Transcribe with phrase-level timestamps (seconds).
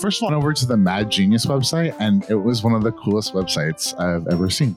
[0.00, 2.74] First of all, I went over to the Mad Genius website, and it was one
[2.74, 4.76] of the coolest websites I've ever seen.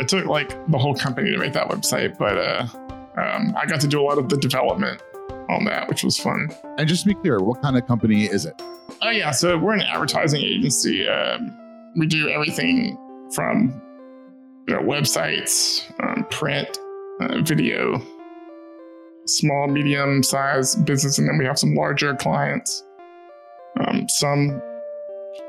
[0.00, 2.66] It took like the whole company to make that website, but uh,
[3.20, 5.02] um, I got to do a lot of the development
[5.50, 6.48] on that, which was fun.
[6.78, 8.60] And just to be clear, what kind of company is it?
[9.02, 11.06] Oh yeah, so we're an advertising agency.
[11.06, 11.54] Um,
[11.96, 12.96] we do everything
[13.34, 13.80] from
[14.66, 16.78] you know, websites, um, print,
[17.20, 18.00] uh, video,
[19.26, 22.82] small, medium sized business, and then we have some larger clients.
[24.18, 24.62] Some,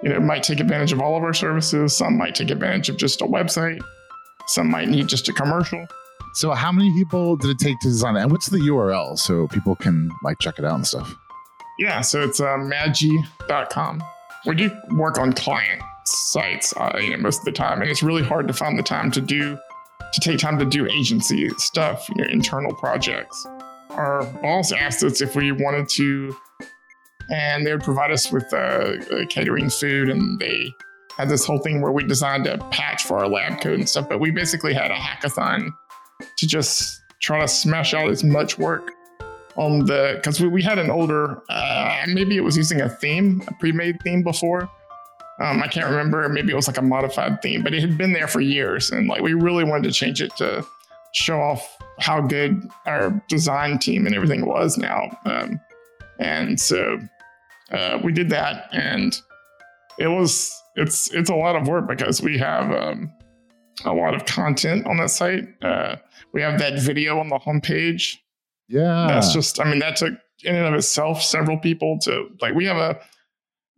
[0.01, 1.95] you know, might take advantage of all of our services.
[1.95, 3.79] Some might take advantage of just a website.
[4.47, 5.85] Some might need just a commercial.
[6.33, 8.21] So, how many people did it take to design it?
[8.21, 11.15] And what's the URL so people can like check it out and stuff?
[11.79, 14.03] Yeah, so it's uh, madg.com.
[14.45, 18.03] We do work on client sites, uh, you know, most of the time, and it's
[18.03, 19.57] really hard to find the time to do
[20.13, 23.45] to take time to do agency stuff, you know, internal projects.
[23.89, 26.35] Our boss asked us if we wanted to,
[27.29, 30.73] and they would provide us with uh, uh, catering food, and they
[31.17, 34.09] had this whole thing where we designed a patch for our lab code and stuff.
[34.09, 35.69] But we basically had a hackathon
[36.37, 38.91] to just try to smash out as much work
[39.55, 43.41] on the because we, we had an older uh, maybe it was using a theme
[43.47, 44.69] a pre-made theme before
[45.41, 48.13] um, i can't remember maybe it was like a modified theme but it had been
[48.13, 50.65] there for years and like we really wanted to change it to
[51.13, 55.59] show off how good our design team and everything was now um,
[56.19, 56.99] and so
[57.71, 59.19] uh, we did that and
[59.99, 63.11] it was it's it's a lot of work because we have um,
[63.85, 65.95] a lot of content on that site uh,
[66.33, 68.17] we have that video on the homepage
[68.67, 69.07] Yeah.
[69.07, 70.13] that's just i mean that took
[70.43, 72.99] in and of itself several people to like we have a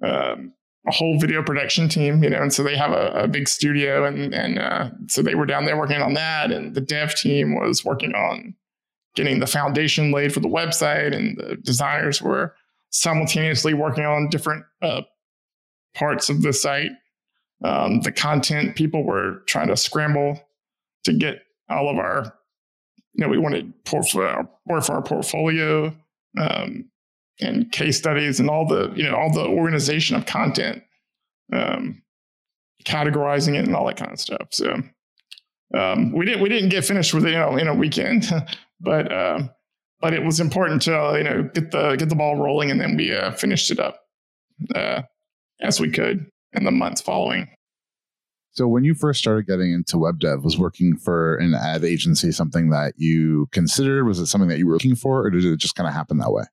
[0.07, 0.53] um,
[0.87, 4.05] a whole video production team you know and so they have a, a big studio
[4.05, 7.55] and and uh, so they were down there working on that and the dev team
[7.55, 8.53] was working on
[9.15, 12.55] getting the foundation laid for the website and the designers were
[12.89, 15.01] simultaneously working on different uh,
[15.93, 16.91] parts of the site.
[17.63, 20.39] Um, the content people were trying to scramble
[21.05, 22.33] to get all of our
[23.13, 25.93] you know we wanted portfolio more for our portfolio
[26.39, 26.85] um,
[27.41, 30.83] and case studies and all the you know all the organization of content
[31.53, 32.01] um,
[32.85, 34.47] categorizing it and all that kind of stuff.
[34.51, 34.81] So
[35.75, 38.29] um, we didn't we didn't get finished with it you know in a weekend
[38.79, 39.47] but uh,
[39.99, 42.79] but it was important to uh, you know get the get the ball rolling and
[42.79, 43.99] then we uh, finished it up
[44.75, 45.01] uh,
[45.61, 47.47] as we could in the months following
[48.53, 52.31] So when you first started getting into web dev, was working for an ad agency
[52.31, 54.05] something that you considered?
[54.05, 56.17] Was it something that you were looking for, or did it just kind of happen
[56.17, 56.43] that way?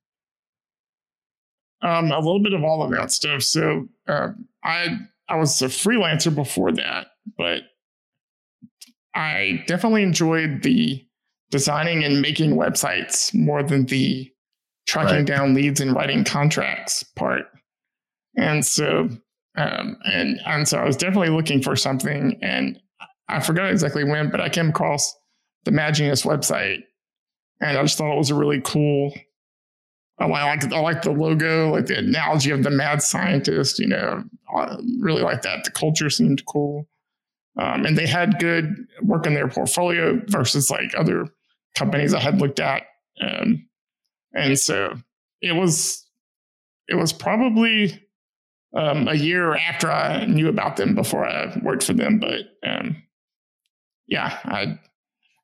[1.81, 3.43] Um, a little bit of all of that stuff.
[3.43, 4.28] So uh,
[4.62, 7.62] I I was a freelancer before that, but
[9.15, 11.06] I definitely enjoyed the
[11.50, 14.31] designing and making websites more than the
[14.87, 15.27] tracking Right.
[15.27, 17.47] down leads and writing contracts part.
[18.37, 19.09] And so
[19.56, 22.78] um, and and so I was definitely looking for something, and
[23.28, 25.15] I forgot exactly when, but I came across
[25.65, 26.81] the Mad Genius website,
[27.61, 29.12] and I just thought it was a really cool
[30.19, 33.78] I like I like the logo, like the analogy of the mad scientist.
[33.78, 34.25] You know,
[34.56, 35.65] I really like that.
[35.65, 36.88] The culture seemed cool,
[37.57, 41.27] um, and they had good work in their portfolio versus like other
[41.77, 42.83] companies I had looked at.
[43.21, 43.69] Um,
[44.33, 44.97] and so
[45.41, 46.05] it was
[46.89, 48.01] it was probably
[48.77, 52.19] um, a year after I knew about them before I worked for them.
[52.19, 52.97] But um,
[54.07, 54.79] yeah, I,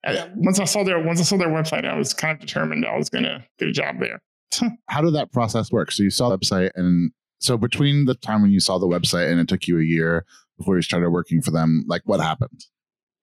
[0.04, 2.84] I once I saw their once I saw their website, I was kind of determined
[2.84, 4.20] I was going to get a job there.
[4.88, 5.92] How did that process work?
[5.92, 9.30] So you saw the website, and so between the time when you saw the website
[9.30, 10.26] and it took you a year
[10.60, 12.66] before you started working for them, like what happened?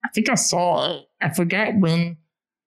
[0.04, 2.18] I think I saw, I forgot when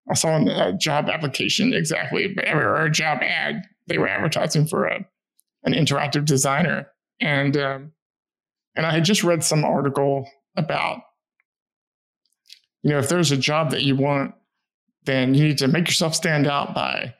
[0.08, 3.62] I saw a job application exactly, but or a job ad.
[3.88, 5.04] They were advertising for a,
[5.64, 6.86] an interactive designer,
[7.20, 7.92] and um,
[8.76, 11.00] and I had just read some article about,
[12.84, 14.34] you know, if there's a job that you want,
[15.04, 17.14] then you need to make yourself stand out by.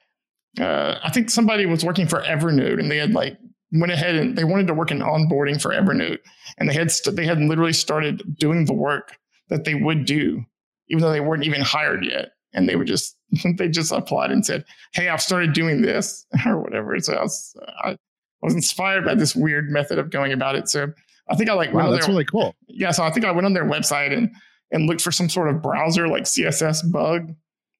[0.60, 3.36] Uh, I think somebody was working for Evernote, and they had like
[3.72, 6.18] went ahead and they wanted to work in onboarding for Evernote,
[6.58, 9.16] and they had st- they had literally started doing the work
[9.48, 10.44] that they would do,
[10.88, 12.30] even though they weren't even hired yet.
[12.52, 13.16] And they would just
[13.56, 17.56] they just applied and said, "Hey, I've started doing this or whatever." So I was
[17.84, 17.96] I
[18.42, 20.68] was inspired by this weird method of going about it.
[20.68, 20.88] So
[21.28, 22.54] I think I like Wow, that's their, really cool.
[22.68, 22.90] yeah.
[22.90, 24.30] So I think I went on their website and
[24.72, 27.34] and looked for some sort of browser like CSS bug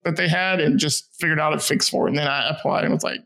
[0.05, 2.11] that they had and just figured out a fix for it.
[2.11, 3.21] And then I applied and was like,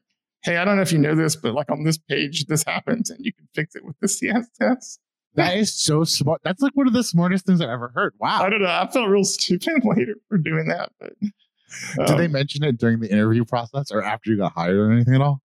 [0.44, 3.10] "Hey, I don't know if you know this, but like on this page, this happens,
[3.10, 5.00] and you can fix it with the test.
[5.34, 6.42] That is so smart.
[6.44, 8.14] That's like one of the smartest things I've ever heard.
[8.20, 8.42] Wow.
[8.42, 8.68] I don't know.
[8.68, 11.12] I felt real stupid later for doing that, but
[12.06, 14.92] Did they um, mention it during the interview process or after you got hired or
[14.92, 15.40] anything at all?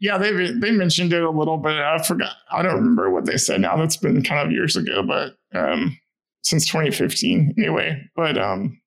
[0.00, 1.72] yeah, they they mentioned it a little bit.
[1.74, 2.34] I forgot.
[2.50, 3.76] I don't remember what they said now.
[3.76, 5.96] That's been kind of years ago, but um,
[6.42, 8.02] since 2015 anyway.
[8.16, 8.80] But um,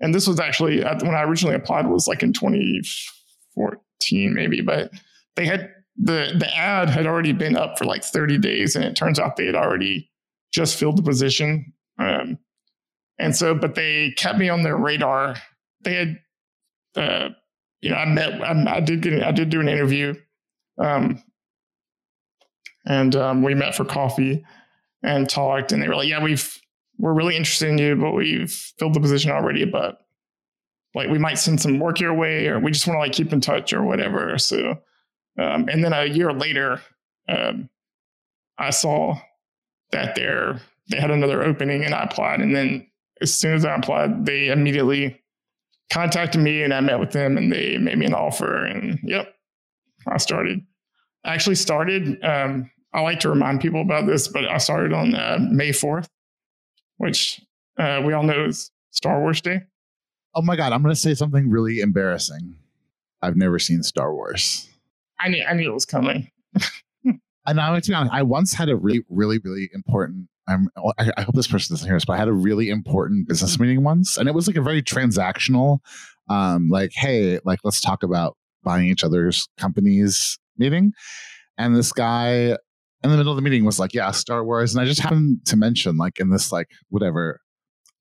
[0.00, 3.80] and this was actually when I originally applied was like in 2014
[4.10, 4.90] maybe, but
[5.36, 8.96] they had the the ad had already been up for like 30 days, and it
[8.96, 10.10] turns out they had already
[10.52, 11.72] just filled the position.
[11.98, 12.38] Um,
[13.18, 15.36] and so, but they kept me on their radar.
[15.82, 16.18] They had,
[16.96, 17.28] uh,
[17.80, 20.14] you know, I met, I, I did get, I did do an interview
[20.78, 21.22] um,
[22.86, 24.44] and um, we met for coffee
[25.02, 26.58] and talked, and they were like, "Yeah, we've
[26.98, 29.98] we're really interested in you, but we've filled the position already, but
[30.94, 33.32] like we might send some work your way, or we just want to like keep
[33.32, 34.78] in touch or whatever." So,
[35.38, 36.80] um, and then a year later,
[37.28, 37.68] um,
[38.58, 39.18] I saw
[39.92, 42.86] that there they had another opening, and I applied, and then
[43.20, 45.20] as soon as I applied, they immediately
[45.92, 49.34] contacted me, and I met with them, and they made me an offer, and yep,
[50.06, 50.60] I started.
[51.24, 52.22] I actually started.
[52.24, 56.08] Um, I like to remind people about this, but I started on uh, May fourth,
[56.96, 57.40] which
[57.78, 59.62] uh, we all know is Star Wars Day.
[60.34, 60.72] Oh my god!
[60.72, 62.56] I'm going to say something really embarrassing.
[63.22, 64.68] I've never seen Star Wars.
[65.20, 65.44] I knew.
[65.44, 66.30] I knew it was coming.
[67.04, 70.28] and I'm going to be honest, I once had a really, really, really important.
[70.46, 73.28] I'm, I, I hope this person doesn't hear this, but I had a really important
[73.28, 75.78] business meeting once, and it was like a very transactional,
[76.30, 80.92] um, like, hey, like let's talk about buying each other's companies meeting.
[81.56, 82.56] And this guy
[83.02, 84.74] in the middle of the meeting was like, Yeah, Star Wars.
[84.74, 87.40] And I just happened to mention, like, in this, like, whatever,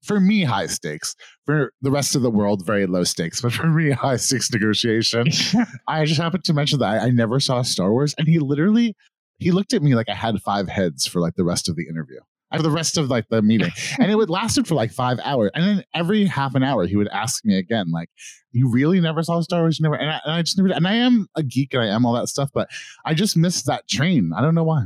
[0.07, 1.15] for me, high stakes.
[1.45, 3.41] For the rest of the world, very low stakes.
[3.41, 5.27] But for me, high stakes negotiation.
[5.87, 8.15] I just happened to mention that I, I never saw Star Wars.
[8.17, 8.95] And he literally,
[9.37, 11.87] he looked at me like I had five heads for like the rest of the
[11.87, 12.19] interview
[12.55, 13.71] for the rest of like the meeting.
[13.99, 15.51] and it would lasted for like five hours.
[15.53, 18.09] And then every half an hour he would ask me again, like,
[18.51, 19.79] you really never saw Star Wars?
[19.79, 21.87] You never and I, and I just never and I am a geek and I
[21.87, 22.69] am all that stuff, but
[23.05, 24.31] I just missed that train.
[24.35, 24.85] I don't know why.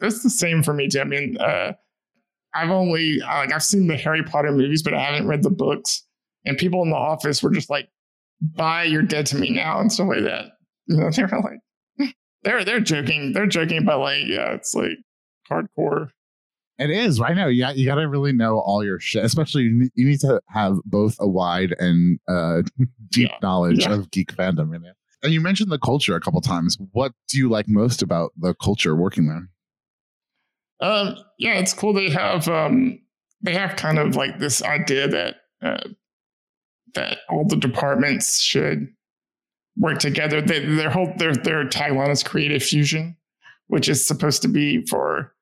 [0.00, 1.00] It's the same for me too.
[1.00, 1.72] I mean, uh,
[2.54, 6.02] I've only like I've seen the Harry Potter movies, but I haven't read the books.
[6.44, 7.88] And people in the office were just like,
[8.40, 10.46] "Bye, you're dead to me now," and stuff like that.
[10.86, 13.32] You know, they were like, they're they're joking.
[13.32, 14.98] They're joking, but like, yeah, it's like
[15.50, 16.10] hardcore
[16.78, 17.20] it is.
[17.20, 17.46] I know.
[17.46, 19.24] Yeah, you got to really know all your shit.
[19.24, 19.62] Especially,
[19.94, 22.62] you need to have both a wide and uh,
[23.10, 23.36] deep yeah.
[23.42, 23.94] knowledge yeah.
[23.94, 24.96] of geek fandom in it.
[25.22, 26.76] And you mentioned the culture a couple times.
[26.92, 29.48] What do you like most about the culture working there?
[30.80, 31.92] Um, yeah, it's cool.
[31.92, 33.00] They have um,
[33.42, 35.88] they have kind of like this idea that uh,
[36.94, 38.88] that all the departments should
[39.76, 40.40] work together.
[40.40, 43.16] They, their whole their their tagline is creative fusion,
[43.68, 45.34] which is supposed to be for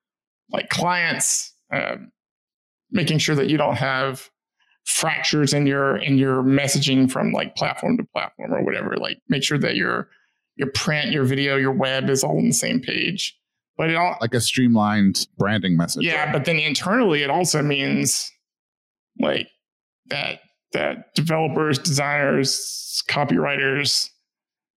[0.51, 2.11] like clients, um,
[2.91, 4.29] making sure that you don't have
[4.85, 8.97] fractures in your in your messaging from like platform to platform or whatever.
[8.97, 10.09] Like make sure that your
[10.55, 13.37] your print, your video, your web is all on the same page.
[13.77, 16.03] But it all like a streamlined branding message.
[16.03, 18.31] Yeah, but then internally it also means
[19.19, 19.47] like
[20.07, 20.41] that
[20.73, 24.09] that developers, designers, copywriters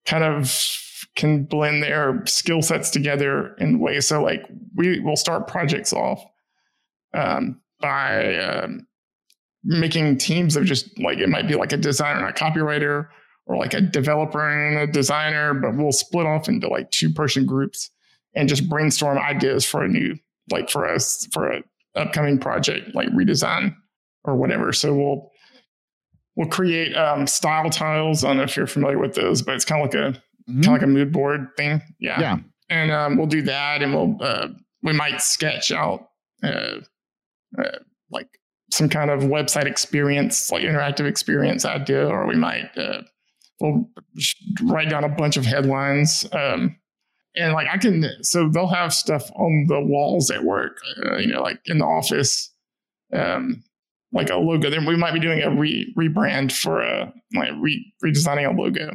[0.05, 0.55] kind of
[1.15, 4.07] can blend their skill sets together in ways.
[4.07, 6.23] So like we will start projects off
[7.13, 8.87] um, by um,
[9.63, 13.07] making teams of just like it might be like a designer and a copywriter
[13.45, 17.45] or like a developer and a designer, but we'll split off into like two person
[17.45, 17.91] groups
[18.35, 20.15] and just brainstorm ideas for a new
[20.51, 21.63] like for us for an
[21.95, 23.75] upcoming project like redesign
[24.23, 24.71] or whatever.
[24.73, 25.31] So we'll
[26.35, 28.23] we'll create um, style tiles.
[28.23, 30.19] I don't know if you're familiar with those, but it's kind of like a
[30.49, 30.61] mm-hmm.
[30.61, 31.81] kind of like a mood board thing.
[31.99, 32.19] Yeah.
[32.19, 32.37] Yeah.
[32.69, 34.49] And um, we'll do that, and we'll uh,
[34.83, 36.09] we might sketch out
[36.43, 36.79] uh,
[37.57, 37.77] uh,
[38.11, 38.27] like
[38.71, 43.03] some kind of website experience, like interactive experience idea, or we might uh,
[43.61, 43.89] we'll
[44.63, 46.25] write down a bunch of headlines.
[46.33, 46.77] Um,
[47.37, 51.27] and like I can, so they'll have stuff on the walls at work, uh, you
[51.27, 52.51] know, like in the office,
[53.13, 53.63] um,
[54.11, 54.69] like a logo.
[54.69, 58.91] Then we might be doing a re rebrand for a like re, redesigning a logo.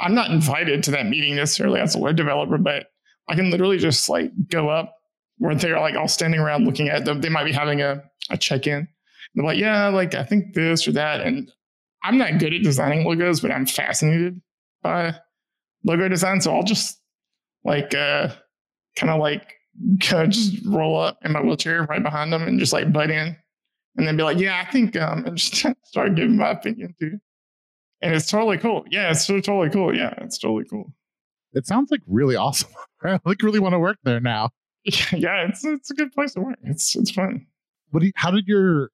[0.00, 2.86] I'm not invited to that meeting necessarily as a web developer, but
[3.28, 4.94] I can literally just like go up
[5.38, 7.20] where they're like all standing around looking at them.
[7.20, 8.88] They might be having a, a check in.
[9.34, 11.20] They're like, yeah, like I think this or that.
[11.20, 11.50] And
[12.02, 14.40] I'm not good at designing logos, but I'm fascinated
[14.82, 15.14] by
[15.84, 16.40] logo design.
[16.40, 17.00] So I'll just
[17.64, 18.28] like uh
[18.96, 19.54] kind of like
[19.98, 23.36] just roll up in my wheelchair right behind them and just like butt in
[23.96, 27.18] and then be like, yeah, I think um and just start giving my opinion too
[28.04, 28.84] and it's totally cool.
[28.90, 29.96] Yeah, it's totally cool.
[29.96, 30.92] Yeah, it's totally cool.
[31.54, 32.70] It sounds like really awesome.
[33.02, 34.50] I like really want to work there now.
[35.12, 36.58] Yeah, it's it's a good place to work.
[36.62, 37.46] It's it's fun.
[37.90, 38.90] What do you, how did your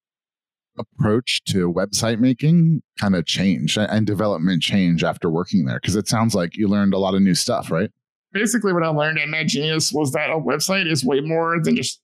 [0.78, 5.80] approach to website making kind of change and development change after working there?
[5.80, 7.90] Because it sounds like you learned a lot of new stuff, right?
[8.32, 11.76] Basically, what I learned at Mad Genius was that a website is way more than
[11.76, 12.00] just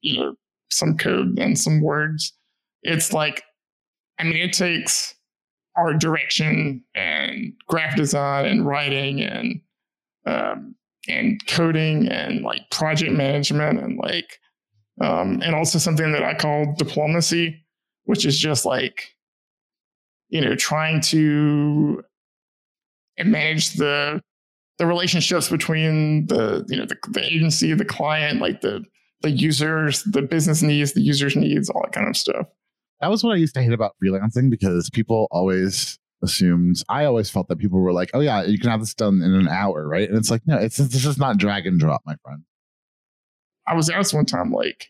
[0.00, 0.34] you know
[0.70, 2.32] some code and some words.
[2.82, 3.42] It's like,
[4.18, 5.14] I mean, it takes
[5.76, 9.60] art direction and graphic design and writing and
[10.26, 10.74] um,
[11.08, 14.38] and coding and like project management and like
[15.00, 17.64] um, and also something that I call diplomacy,
[18.04, 19.14] which is just like
[20.28, 22.02] you know trying to
[23.18, 24.20] manage the
[24.78, 28.84] the relationships between the you know the, the agency, the client, like the
[29.22, 32.46] the users, the business needs, the users needs, all that kind of stuff.
[33.00, 37.30] That was what I used to hate about freelancing because people always assumed I always
[37.30, 39.86] felt that people were like, "Oh yeah, you can have this done in an hour,
[39.86, 42.42] right?" And it's like, no, it's this is not drag and drop, my friend.
[43.66, 44.88] I was asked one time, like,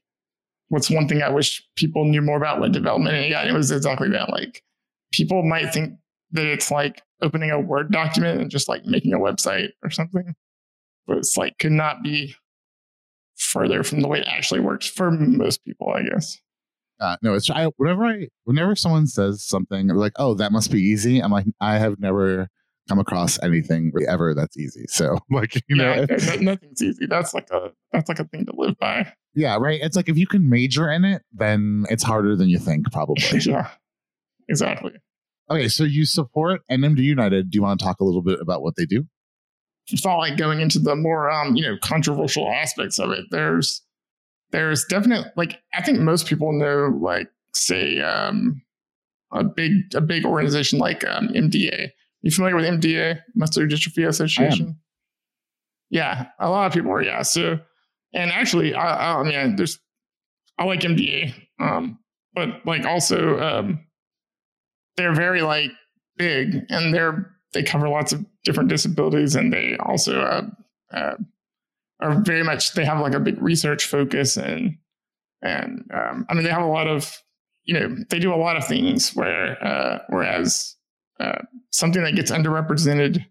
[0.68, 3.16] what's one thing I wish people knew more about web development?
[3.16, 4.30] And yeah, it was exactly that.
[4.30, 4.62] Like,
[5.12, 5.98] people might think
[6.32, 10.34] that it's like opening a Word document and just like making a website or something,
[11.06, 12.34] but it's like could not be
[13.36, 16.38] further from the way it actually works for most people, I guess.
[17.00, 20.80] Uh, no, it's I, whenever I whenever someone says something like, "Oh, that must be
[20.80, 22.48] easy," I'm like, I have never
[22.88, 24.84] come across anything ever that's easy.
[24.88, 27.06] So, like, you yeah, know, nothing's easy.
[27.06, 29.12] That's like a that's like a thing to live by.
[29.34, 29.80] Yeah, right.
[29.82, 33.38] It's like if you can major in it, then it's harder than you think, probably.
[33.40, 33.68] yeah,
[34.48, 34.92] exactly.
[35.52, 37.50] Okay, so you support NMD United.
[37.50, 39.04] Do you want to talk a little bit about what they do?
[39.88, 43.26] It's not like going into the more um, you know controversial aspects of it.
[43.30, 43.82] There's
[44.50, 48.62] there's definitely like I think most people know like say um,
[49.30, 51.90] a big a big organization like um, MDA.
[52.22, 54.78] You familiar with MDA, Muscular Dystrophy Association?
[55.90, 57.02] Yeah, a lot of people are.
[57.02, 57.58] Yeah, so
[58.14, 59.78] and actually, I, I mean, there's
[60.56, 61.98] I like MDA, um,
[62.34, 63.80] but like also um,
[64.96, 65.70] they're very like
[66.16, 70.42] big and they're they cover lots of different disabilities and they also uh,
[70.92, 71.14] uh,
[72.00, 74.76] are very much they have like a big research focus and
[75.42, 77.16] and um, I mean they have a lot of
[77.64, 80.76] you know they do a lot of things where uh, whereas
[81.20, 83.24] uh, something that gets underrepresented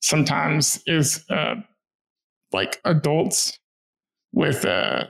[0.00, 1.56] sometimes is uh,
[2.52, 3.58] like adults
[4.32, 5.04] with uh,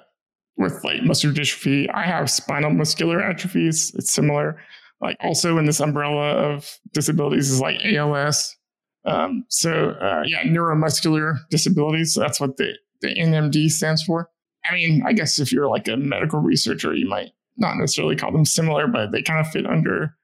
[0.57, 1.88] with like muscular dystrophy.
[1.93, 3.95] I have spinal muscular atrophies.
[3.95, 4.59] It's similar.
[5.00, 8.57] Like also in this umbrella of disabilities is like ALS.
[9.05, 12.15] Um, so uh, yeah, neuromuscular disabilities.
[12.15, 12.73] So that's what the
[13.03, 14.31] the NMD stands for.
[14.69, 18.33] I mean, I guess if you're like a medical researcher, you might not necessarily call
[18.33, 20.17] them similar, but they kind of fit under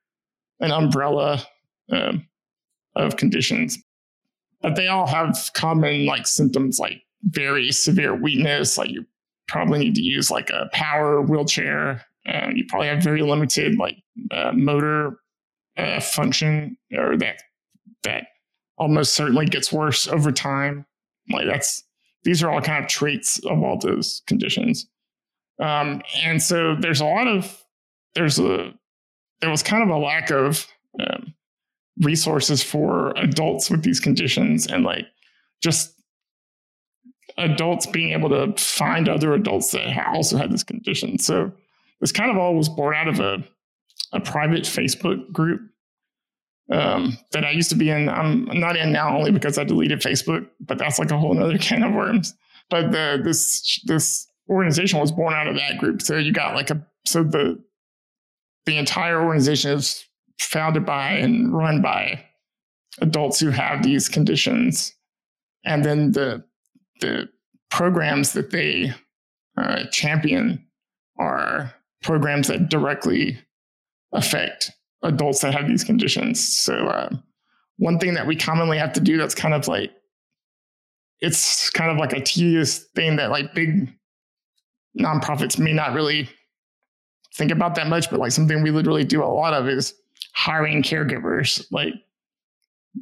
[0.60, 1.42] an umbrella
[1.90, 2.26] um,
[2.96, 3.78] of conditions.
[4.60, 9.04] But they all have common like symptoms like very severe weakness, like you
[9.48, 12.04] probably need to use like a power wheelchair.
[12.26, 13.96] Uh, you probably have very limited like
[14.30, 15.18] uh, motor
[15.76, 17.42] uh, function, or that
[18.04, 18.26] that
[18.78, 20.86] almost certainly gets worse over time.
[21.30, 21.82] Like that's
[22.24, 24.86] these are all kind of traits of all those conditions.
[25.60, 27.62] Um, and so there's a lot of
[28.14, 28.72] there's a
[29.40, 30.66] there was kind of a lack of
[31.00, 31.34] um,
[32.00, 35.06] resources for adults with these conditions and like
[35.62, 35.94] just
[37.38, 41.18] adults being able to find other adults that also had this condition.
[41.18, 41.52] So
[42.02, 43.42] this kind of all was born out of a
[44.12, 45.62] a private Facebook group
[46.70, 48.10] um, that I used to be in.
[48.10, 51.56] I'm not in now only because I deleted Facebook, but that's like a whole other
[51.68, 52.34] can of worms.
[52.68, 56.02] But the this this organization was born out of that group.
[56.02, 57.62] So you got like a so the
[58.66, 60.04] the entire organization is
[60.40, 62.24] founded by and run by
[63.00, 64.92] adults who have these conditions,
[65.64, 66.44] and then the
[67.00, 67.28] the
[67.70, 68.92] programs that they
[69.56, 70.66] uh, champion
[71.18, 73.38] are programs that directly
[74.12, 74.70] affect
[75.02, 76.46] adults that have these conditions.
[76.46, 77.10] So, uh,
[77.78, 79.90] one thing that we commonly have to do that's kind of like,
[81.20, 83.88] it's kind of like a tedious thing that like big
[84.98, 86.28] nonprofits may not really
[87.34, 89.94] think about that much, but like something we literally do a lot of is
[90.34, 91.64] hiring caregivers.
[91.70, 91.94] Like,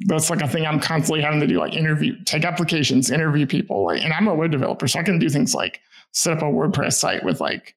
[0.07, 3.85] that's like a thing I'm constantly having to do, like interview, take applications, interview people.
[3.85, 5.81] Like, and I'm a web developer, so I can do things like
[6.13, 7.75] set up a WordPress site with like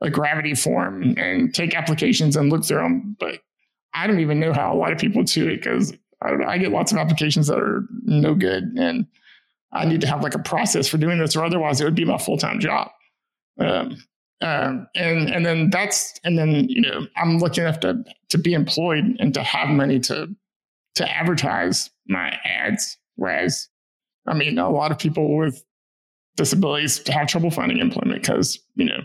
[0.00, 3.16] a gravity form and take applications and look through them.
[3.18, 3.40] But
[3.94, 6.70] I don't even know how a lot of people do it because I, I get
[6.70, 9.06] lots of applications that are no good, and
[9.72, 12.04] I need to have like a process for doing this, or otherwise it would be
[12.04, 12.90] my full time job.
[13.58, 13.96] Um,
[14.42, 18.52] um, and and then that's and then you know I'm lucky enough to to be
[18.52, 20.28] employed and to have money to
[20.96, 22.98] to advertise my ads.
[23.14, 23.68] Whereas,
[24.26, 25.64] I mean, a lot of people with
[26.36, 29.00] disabilities have trouble finding employment because you know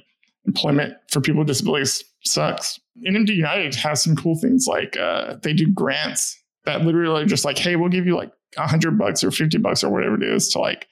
[0.46, 2.80] employment for people with disabilities sucks.
[3.08, 7.46] NMD United has some cool things like uh, they do grants that literally are just
[7.46, 10.24] like, hey, we'll give you like a hundred bucks or 50 bucks or whatever it
[10.24, 10.88] is to like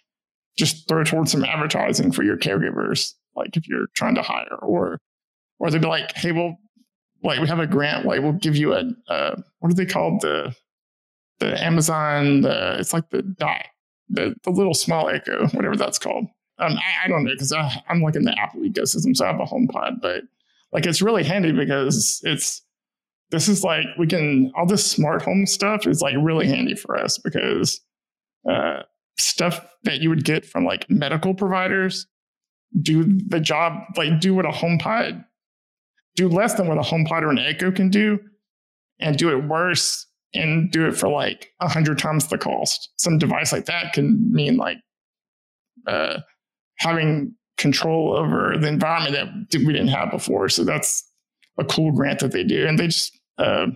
[0.57, 3.13] just throw towards some advertising for your caregivers.
[3.35, 4.99] Like if you're trying to hire or,
[5.59, 6.55] or they'd be like, hey, we'll
[7.23, 10.21] like, we have a grant, like we'll give you a, uh, what are they called?
[10.21, 10.55] The,
[11.39, 13.65] the Amazon, the, it's like the dot,
[14.09, 16.25] the, the little small echo, whatever that's called.
[16.59, 17.53] Um, I, I don't know because
[17.87, 20.23] I'm like in the Apple ecosystem, so I have a HomePod, but
[20.71, 22.61] like it's really handy because it's
[23.31, 26.97] this is like we can all this smart home stuff is like really handy for
[26.97, 27.79] us because
[28.49, 28.83] uh,
[29.17, 32.07] stuff that you would get from like medical providers
[32.81, 35.23] do the job like do what a HomePod
[36.19, 38.19] do less than what a HomePod or an Echo can do,
[38.99, 42.89] and do it worse and do it for like a hundred times the cost.
[42.97, 44.77] Some device like that can mean like
[45.87, 46.19] uh,
[46.79, 50.49] having control over the environment that we didn't have before.
[50.49, 51.03] So that's
[51.59, 53.67] a cool grant that they do, and they just uh,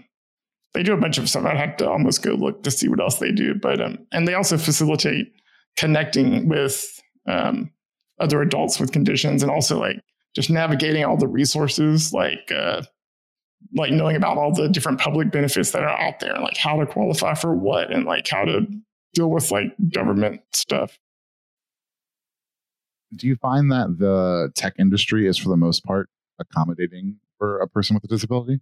[0.74, 1.46] they do a bunch of stuff.
[1.46, 4.28] I'd have to almost go look to see what else they do, but um, and
[4.28, 5.34] they also facilitate
[5.76, 7.72] connecting with um,
[8.20, 10.00] other adults with conditions, and also like
[10.36, 12.82] just navigating all the resources, like uh,
[13.76, 16.86] like knowing about all the different public benefits that are out there, like how to
[16.86, 18.66] qualify for what, and like how to
[19.14, 20.98] deal with like government stuff
[23.16, 27.68] do you find that the tech industry is for the most part accommodating for a
[27.68, 28.60] person with a disability?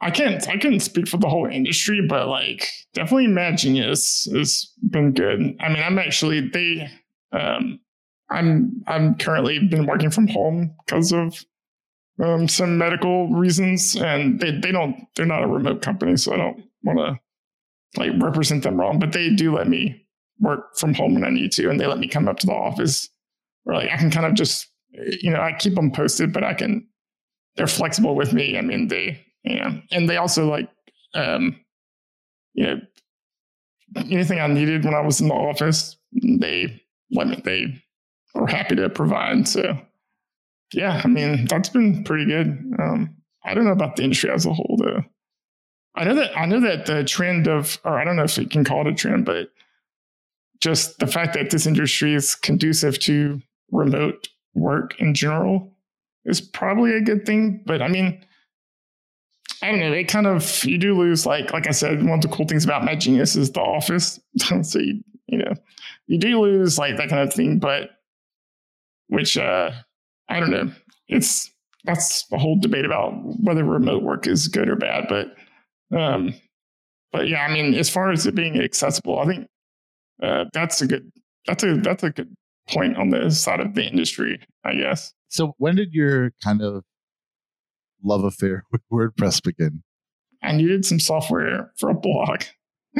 [0.00, 4.70] I can't I couldn't speak for the whole industry, but like definitely Mad Genius has
[4.90, 5.56] been good.
[5.60, 6.90] I mean, I'm actually they
[7.32, 7.80] um
[8.30, 11.42] I'm I'm currently been working from home because of
[12.22, 16.36] um some medical reasons and they they don't they're not a remote company, so I
[16.36, 20.03] don't want to like represent them wrong, but they do let me
[20.40, 22.52] work from home when I need to, and they let me come up to the
[22.52, 23.08] office.
[23.66, 26.54] Or like I can kind of just, you know, I keep them posted, but I
[26.54, 26.86] can.
[27.56, 28.58] They're flexible with me.
[28.58, 30.68] I mean, they, you know, and they also like,
[31.14, 31.60] um,
[32.54, 32.80] you know,
[33.96, 37.40] anything I needed when I was in the office, they let me.
[37.44, 37.80] They
[38.34, 39.46] were happy to provide.
[39.46, 39.78] So,
[40.72, 42.48] yeah, I mean, that's been pretty good.
[42.80, 45.04] Um, I don't know about the industry as a whole, though.
[45.94, 48.48] I know that I know that the trend of, or I don't know if you
[48.48, 49.50] can call it a trend, but
[50.64, 53.38] just the fact that this industry is conducive to
[53.70, 55.70] remote work in general
[56.24, 57.62] is probably a good thing.
[57.66, 58.24] But I mean,
[59.60, 59.92] I don't know.
[59.92, 62.64] It kind of you do lose like like I said, one of the cool things
[62.64, 64.18] about Mad Genius is the office.
[64.62, 65.52] so you you know
[66.06, 67.90] you do lose like that kind of thing, but
[69.08, 69.70] which uh
[70.30, 70.72] I don't know.
[71.08, 71.50] It's
[71.84, 75.08] that's a whole debate about whether remote work is good or bad.
[75.10, 75.36] But
[75.94, 76.32] um
[77.12, 79.46] but yeah, I mean, as far as it being accessible, I think
[80.22, 81.10] uh, that's a good
[81.46, 82.34] that's a that's a good
[82.68, 85.12] point on the side of the industry, I guess.
[85.28, 86.84] So when did your kind of
[88.02, 89.82] love affair with WordPress begin?
[90.42, 92.42] I needed some software for a blog.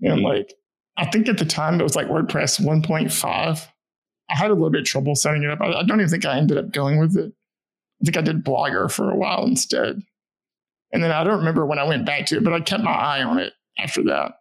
[0.00, 0.54] and like
[0.96, 3.68] I think at the time it was like WordPress 1.5.
[4.30, 5.60] I had a little bit of trouble setting it up.
[5.60, 7.32] I, I don't even think I ended up going with it.
[8.00, 10.02] I think I did Blogger for a while instead.
[10.92, 12.92] And then I don't remember when I went back to it, but I kept my
[12.92, 14.32] eye on it after that.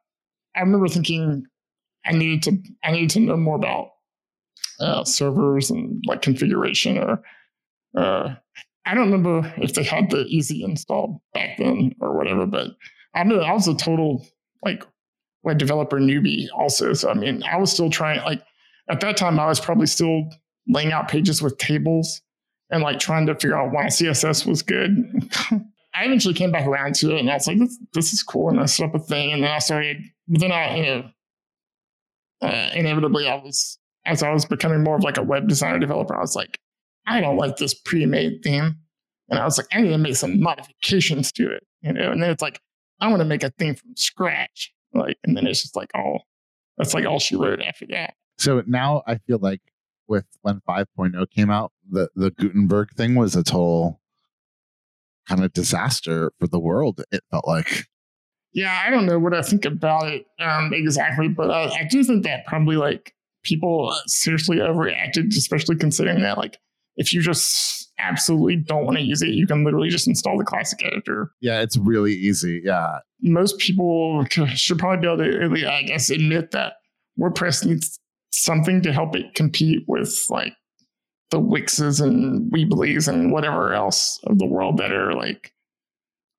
[0.55, 1.45] I remember thinking
[2.07, 3.89] I needed to I needed to know more about
[4.79, 7.21] uh, servers and like configuration or
[7.97, 8.35] uh,
[8.85, 12.71] I don't remember if they had the easy install back then or whatever, but
[13.13, 14.25] I I was a total
[14.63, 14.83] like
[15.43, 16.93] web developer newbie also.
[16.93, 18.41] So I mean, I was still trying like
[18.89, 20.29] at that time I was probably still
[20.67, 22.21] laying out pages with tables
[22.69, 24.91] and like trying to figure out why CSS was good.
[25.93, 28.49] I eventually came back around to it and I was like, this, this is cool.
[28.49, 31.09] And I set up a thing and then I started, then I, you know,
[32.41, 36.15] uh, inevitably I was as I was becoming more of like a web designer developer,
[36.15, 36.59] I was like,
[37.05, 38.77] I don't like this pre-made theme.
[39.29, 42.11] And I was like, I need to make some modifications to it, you know.
[42.11, 42.61] And then it's like,
[43.01, 46.23] I want to make a thing from scratch, like, and then it's just like all
[46.77, 48.13] that's like all she wrote after that.
[48.37, 49.61] So now I feel like
[50.07, 53.99] with when 5.0 came out, the the Gutenberg thing was a total
[55.27, 57.03] kind of disaster for the world.
[57.11, 57.87] It felt like
[58.57, 62.03] yeah, I don't know what I think about it um, exactly, but I, I do
[62.03, 66.57] think that probably like people seriously overreacted, especially considering that like
[66.95, 70.43] if you just absolutely don't want to use it, you can literally just install the
[70.43, 71.29] classic editor.
[71.39, 72.63] Yeah, it's really easy.
[72.65, 72.97] Yeah.
[73.21, 76.73] Most people should probably be able to, I guess, admit that
[77.19, 77.99] WordPress needs
[78.31, 80.53] something to help it compete with like
[81.29, 85.53] the Wixes and Weebly's and whatever else of the world that are like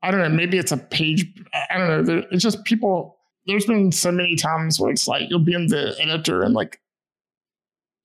[0.02, 1.26] I don't know, maybe it's a page.
[1.70, 2.22] I don't know.
[2.30, 3.16] It's just people.
[3.46, 6.80] There's been so many times where it's like you'll be in the editor and like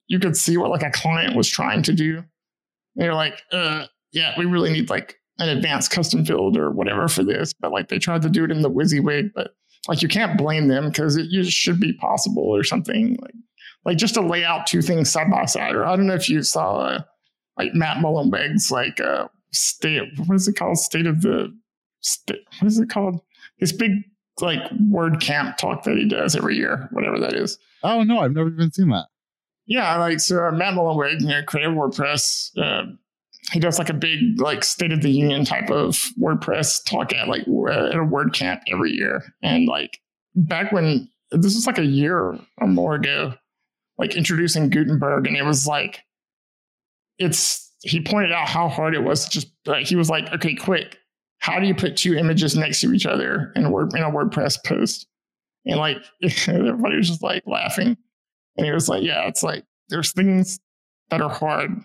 [0.07, 3.85] you could see what like a client was trying to do, And you're like, uh,
[4.11, 7.53] yeah, we really need like an advanced custom field or whatever for this.
[7.53, 9.55] But like they tried to do it in the WYSIWYG, but
[9.87, 13.17] like you can't blame them because it should be possible or something.
[13.21, 13.33] Like
[13.85, 15.75] like just to lay out two things side by side.
[15.75, 17.03] Or I don't know if you saw uh,
[17.57, 20.77] like Matt Mullenweg's like uh state what is it called?
[20.77, 21.55] State of the
[22.27, 23.21] what is it called?
[23.57, 23.91] His big
[24.41, 27.57] like WordCamp talk that he does every year, whatever that is.
[27.83, 29.07] Oh no, I've never even seen that.
[29.65, 32.91] Yeah, like so uh, Matt Mullenweg, you know, creator of WordPress, uh,
[33.51, 37.27] he does like a big like state of the union type of WordPress talk at
[37.27, 39.23] like at a WordCamp every year.
[39.41, 39.99] And like
[40.35, 43.33] back when this was like a year or more ago,
[43.97, 46.01] like introducing Gutenberg, and it was like
[47.19, 49.27] it's he pointed out how hard it was.
[49.27, 50.97] Just like he was like, okay, quick,
[51.43, 54.09] how do you put two images next to each other in a word in a
[54.09, 55.07] WordPress post?
[55.65, 55.97] And like
[56.47, 57.97] everybody was just like laughing.
[58.55, 60.61] And he was like, yeah, it's like there's things
[61.09, 61.83] that are hard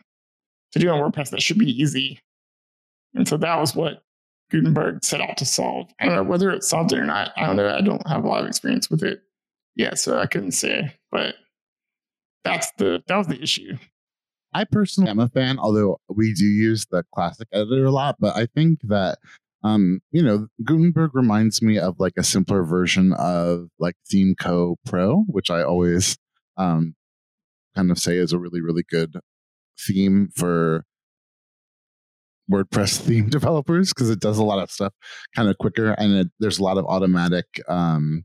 [0.73, 2.21] to do on WordPress that should be easy.
[3.15, 4.05] And so that was what
[4.53, 5.91] Gutenberg set out to solve.
[5.99, 7.33] I don't know whether it solved it or not.
[7.37, 7.69] I don't know.
[7.69, 9.23] I don't have a lot of experience with it
[9.75, 10.95] yet, so I couldn't say.
[11.11, 11.35] But
[12.45, 13.77] that's the that was the issue.
[14.55, 18.17] I personally am a fan, although we do use the classic editor a lot.
[18.21, 19.19] But I think that
[19.65, 25.25] um, you know, Gutenberg reminds me of like a simpler version of like ThemeCo Pro,
[25.27, 26.17] which I always
[26.57, 26.95] um
[27.75, 29.17] kind of say is a really, really good
[29.79, 30.85] theme for
[32.51, 34.93] WordPress theme developers because it does a lot of stuff
[35.35, 38.25] kind of quicker and it, there's a lot of automatic um,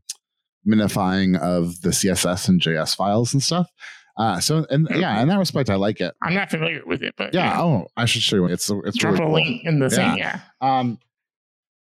[0.66, 3.70] minifying of the CSS and JS files and stuff.
[4.16, 6.14] Uh, so and yeah, in that respect, I like it.
[6.22, 7.46] I'm not familiar with it, but yeah.
[7.46, 7.62] yeah.
[7.62, 8.46] Oh, I should show you.
[8.46, 9.34] It's it's drop really a cool.
[9.34, 10.18] link in the thing.
[10.18, 10.40] Yeah.
[10.60, 11.00] Um,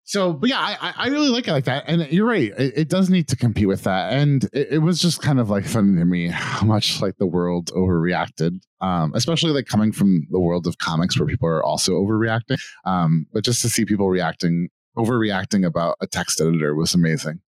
[0.08, 1.84] so, but yeah, I, I really like it like that.
[1.86, 2.54] And you're right.
[2.58, 4.14] It, it does need to compete with that.
[4.14, 7.26] And it, it, was just kind of like funny to me how much like the
[7.26, 11.96] world overreacted, um, especially like coming from the world of comics where people are also
[11.96, 12.58] overreacting.
[12.86, 17.42] Um, but just to see people reacting, overreacting about a text editor was amazing.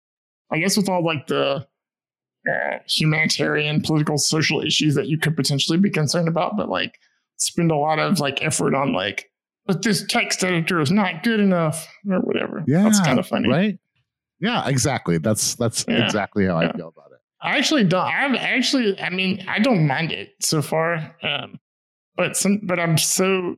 [0.51, 1.65] I guess with all like the
[2.51, 6.99] uh, humanitarian, political, social issues that you could potentially be concerned about, but like
[7.37, 9.31] spend a lot of like effort on like
[9.69, 12.65] but this text editor is not good enough or whatever.
[12.67, 13.79] Yeah, that's kind of funny, right?
[14.41, 15.19] Yeah, exactly.
[15.19, 16.05] That's that's yeah.
[16.05, 16.71] exactly how yeah.
[16.71, 17.19] I feel about it.
[17.41, 18.05] I actually don't.
[18.05, 18.99] I've actually.
[19.01, 21.15] I mean, I don't mind it so far.
[21.23, 21.61] Um,
[22.17, 22.61] but some.
[22.65, 23.57] But I'm so.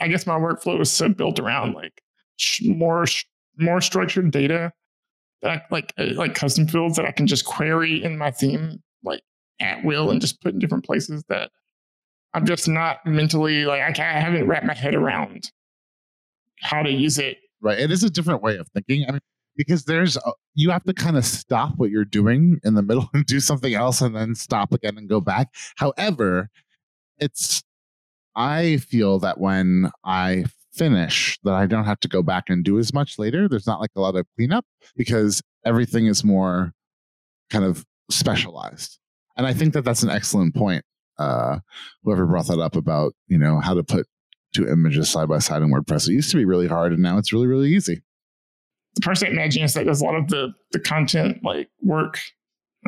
[0.00, 2.02] I guess my workflow is so built around like
[2.36, 3.26] sh- more sh-
[3.58, 4.72] more structured data,
[5.42, 8.82] that I, like uh, like custom fields that I can just query in my theme
[9.04, 9.20] like
[9.60, 11.50] at will and just put in different places that
[12.34, 14.16] I'm just not mentally like I, can't.
[14.16, 15.50] I haven't wrapped my head around
[16.60, 17.38] how to use it.
[17.60, 17.78] Right.
[17.78, 19.04] It is a different way of thinking.
[19.08, 19.20] I mean,
[19.56, 23.10] because there's a, you have to kind of stop what you're doing in the middle
[23.14, 25.48] and do something else and then stop again and go back.
[25.76, 26.48] However,
[27.18, 27.62] it's
[28.36, 32.78] I feel that when I finish that I don't have to go back and do
[32.78, 33.48] as much later.
[33.48, 34.64] There's not like a lot of cleanup
[34.96, 36.72] because everything is more
[37.50, 38.98] kind of specialized.
[39.36, 40.84] And I think that that's an excellent point
[41.20, 41.58] uh,
[42.02, 44.06] whoever brought that up about you know how to put
[44.54, 46.08] two images side by side in WordPress.
[46.08, 48.02] It used to be really hard, and now it's really really easy.
[48.94, 52.18] The person at Mad that does a lot of the the content like work,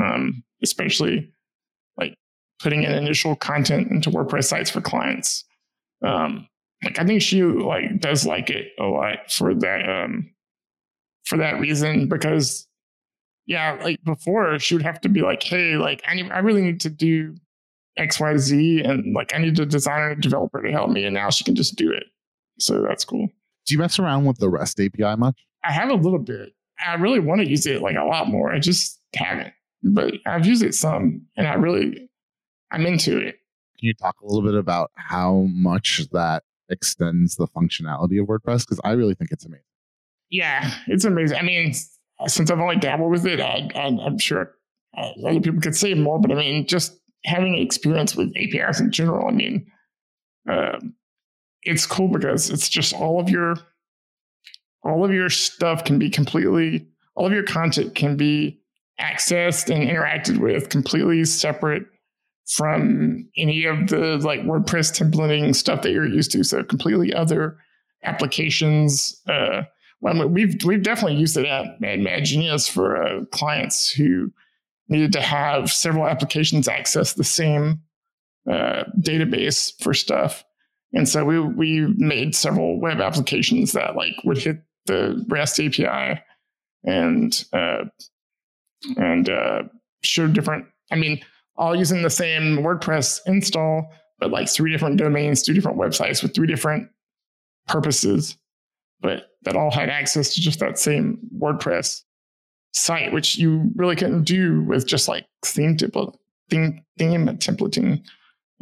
[0.01, 1.33] um, especially
[1.97, 2.17] like
[2.61, 5.45] putting in initial content into WordPress sites for clients.
[6.05, 6.49] Um,
[6.83, 10.33] like I think she like does like it a lot for that um,
[11.25, 12.67] for that reason because
[13.47, 16.63] yeah, like before she would have to be like, hey, like I need, I really
[16.63, 17.35] need to do
[17.99, 21.05] XYZ and like I need a designer and a developer to help me.
[21.05, 22.05] And now she can just do it.
[22.59, 23.29] So that's cool.
[23.67, 25.39] Do you mess around with the REST API much?
[25.65, 26.55] I have a little bit.
[26.85, 28.53] I really want to use it like a lot more.
[28.53, 29.53] I just haven't.
[29.83, 32.09] But I've used it some and I really
[32.71, 33.37] I'm into it.
[33.79, 38.61] Can you talk a little bit about how much that extends the functionality of WordPress?
[38.61, 39.65] Because I really think it's amazing.
[40.31, 41.37] Yeah, it's amazing.
[41.37, 41.75] I mean,
[42.27, 44.55] since I've only dabbled with it, I, am sure
[44.97, 48.91] uh, other people could say more, but I mean, just having experience with APIs in
[48.91, 49.67] general, I mean,
[50.51, 50.79] uh,
[51.63, 53.57] it's cool because it's just all of your
[54.85, 58.61] all of your stuff can be completely all of your content can be
[59.01, 61.85] accessed and interacted with completely separate
[62.47, 66.45] from any of the like WordPress templating stuff that you're used to.
[66.45, 67.57] So completely other
[68.05, 69.21] applications.
[69.29, 69.63] Uh,
[70.01, 74.33] well, we've we've definitely used it at Mad, Genius for uh, clients who
[74.89, 77.81] needed to have several applications access the same
[78.51, 80.45] uh, database for stuff.
[80.93, 86.21] And so we we made several web applications that like would hit the REST API
[86.85, 87.85] and uh,
[88.97, 89.63] and uh,
[90.03, 90.67] show different.
[90.91, 91.21] I mean,
[91.57, 96.35] all using the same WordPress install, but like three different domains, two different websites with
[96.35, 96.89] three different
[97.69, 98.37] purposes,
[99.01, 102.03] but that all had access to just that same WordPress
[102.73, 106.15] site, which you really couldn't do with just like theme template,
[106.51, 108.03] theme, theme templating.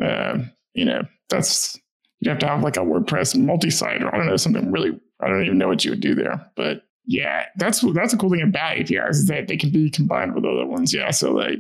[0.03, 0.39] Uh,
[0.75, 1.79] you know, that's
[2.21, 4.99] you'd have to have like a WordPress multi-site or I don't know something really.
[5.21, 8.31] I don't even know what you would do there, but yeah, that's that's a cool
[8.31, 10.95] thing about APIs is that they can be combined with other ones.
[10.95, 11.59] Yeah, so like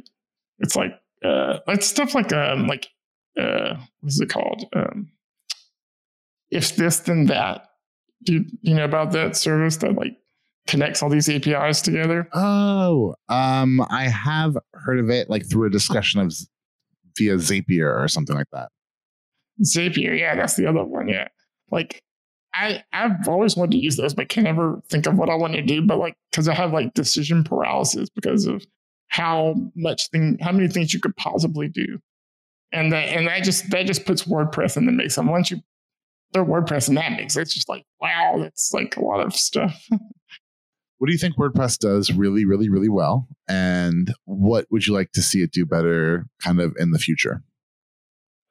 [0.58, 0.92] it's like
[1.24, 2.88] uh, it's stuff like um like
[3.38, 5.10] uh what's it called um
[6.50, 7.66] if this then that.
[8.22, 10.16] Do you, you know about that service that like
[10.70, 12.28] connects all these APIs together?
[12.32, 16.32] Oh, um, I have heard of it like through a discussion of
[17.18, 18.70] via Zapier or something like that.
[19.64, 21.08] Zapier, yeah, that's the other one.
[21.08, 21.28] Yeah,
[21.70, 22.02] like
[22.54, 25.54] I I've always wanted to use those, but can never think of what I want
[25.54, 25.82] to do.
[25.82, 28.64] But like, because I have like decision paralysis because of
[29.08, 31.98] how much thing, how many things you could possibly do,
[32.72, 35.18] and that and that just that just puts WordPress in the mix.
[35.18, 35.60] And once you
[36.32, 39.84] throw WordPress in that mix, it's just like wow, that's like a lot of stuff.
[41.00, 45.12] what do you think WordPress does really, really, really well, and what would you like
[45.12, 47.42] to see it do better, kind of in the future?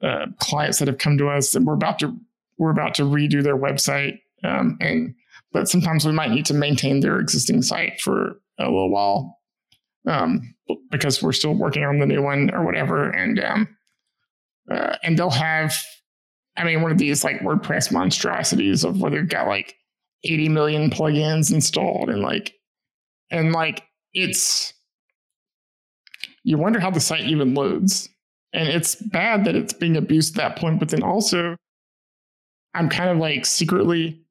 [0.01, 2.17] Uh, clients that have come to us and we're about to
[2.57, 4.17] we're about to redo their website.
[4.43, 5.13] Um, and
[5.51, 9.37] but sometimes we might need to maintain their existing site for a little while
[10.07, 10.55] um,
[10.89, 13.11] because we're still working on the new one or whatever.
[13.11, 13.77] And um,
[14.71, 15.75] uh, and they'll have,
[16.57, 19.75] I mean, one of these like WordPress monstrosities of where they've got like
[20.23, 22.53] 80 million plugins installed and like
[23.31, 24.73] and like it's
[26.43, 28.09] you wonder how the site even loads.
[28.53, 31.55] And it's bad that it's being abused at that point, but then also
[32.73, 34.21] I'm kind of like secretly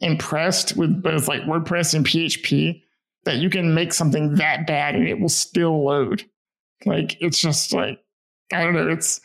[0.00, 2.82] impressed with both like WordPress and PHP
[3.24, 6.24] that you can make something that bad and it will still load.
[6.84, 8.00] Like it's just like
[8.52, 8.88] I don't know.
[8.88, 9.20] It's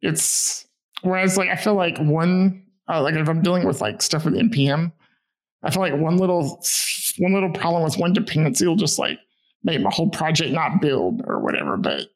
[0.00, 0.66] it's
[1.02, 4.34] whereas like I feel like one uh, like if I'm dealing with like stuff with
[4.34, 4.92] npm,
[5.62, 6.62] I feel like one little
[7.18, 9.18] one little problem with one dependency will just like
[9.62, 11.76] make my whole project not build or whatever.
[11.76, 12.08] But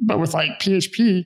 [0.00, 1.24] but with like PHP,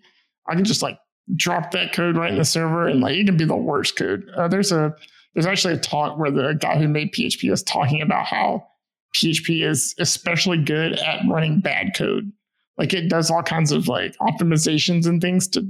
[0.49, 0.99] I can just like
[1.37, 4.29] drop that code right in the server and like it can be the worst code.
[4.37, 4.95] Uh, there's a
[5.35, 8.67] there's actually a talk where the guy who made PHP is talking about how
[9.17, 12.31] PHP is especially good at running bad code.
[12.79, 15.67] Like it does all kinds of like optimizations and things to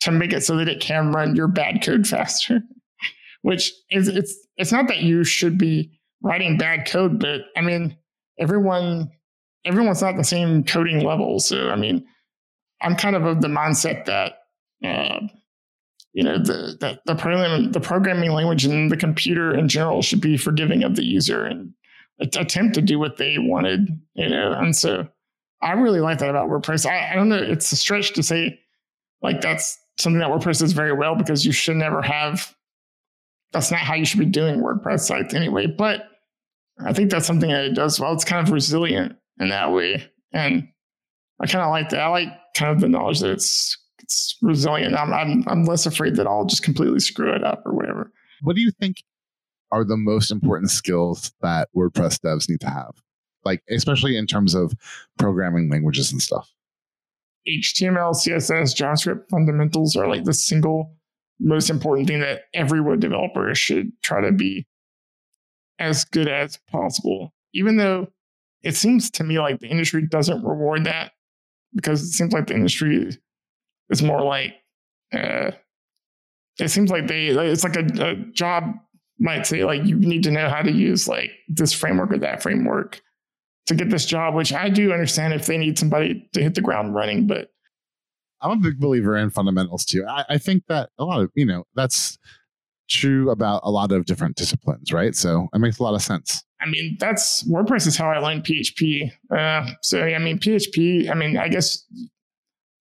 [0.00, 2.60] to make it so that it can run your bad code faster.
[3.42, 5.90] Which is it's it's not that you should be
[6.22, 7.96] writing bad code, but I mean
[8.38, 9.10] everyone
[9.64, 11.38] everyone's not the same coding level.
[11.40, 12.06] So I mean,
[12.82, 14.38] I'm kind of of the mindset that
[14.84, 15.20] uh,
[16.12, 20.20] you know the, the the program the programming language and the computer in general should
[20.20, 21.72] be forgiving of the user and
[22.20, 25.06] attempt to do what they wanted you know and so
[25.62, 28.58] i really like that about wordpress I, I don't know it's a stretch to say
[29.22, 32.52] like that's something that wordpress does very well because you should never have
[33.52, 36.04] that's not how you should be doing wordpress sites anyway but
[36.84, 40.04] i think that's something that it does well it's kind of resilient in that way
[40.32, 40.68] and
[41.40, 43.76] i kind of like that i like kind of the knowledge that it's
[44.08, 44.96] it's resilient.
[44.96, 48.10] I'm, I'm I'm less afraid that I'll just completely screw it up or whatever.
[48.40, 49.02] What do you think
[49.70, 52.94] are the most important skills that WordPress devs need to have?
[53.44, 54.72] Like especially in terms of
[55.18, 56.50] programming languages and stuff.
[57.46, 60.96] HTML, CSS, JavaScript fundamentals are like the single
[61.40, 64.66] most important thing that every web developer should try to be
[65.78, 67.32] as good as possible.
[67.54, 68.08] Even though
[68.62, 71.12] it seems to me like the industry doesn't reward that
[71.74, 73.16] because it seems like the industry
[73.90, 74.54] is more like
[75.12, 75.52] uh,
[76.58, 78.64] it seems like they it's like a, a job
[79.18, 82.42] might say like you need to know how to use like this framework or that
[82.42, 83.00] framework
[83.66, 86.62] to get this job, which I do understand if they need somebody to hit the
[86.62, 87.50] ground running, but
[88.40, 90.04] I'm a big believer in fundamentals too.
[90.08, 92.18] I, I, think that a lot of, you know, that's
[92.88, 95.14] true about a lot of different disciplines, right?
[95.14, 96.44] So it makes a lot of sense.
[96.60, 99.10] I mean, that's WordPress is how I learned PHP.
[99.30, 101.84] Uh, so, I mean, PHP, I mean, I guess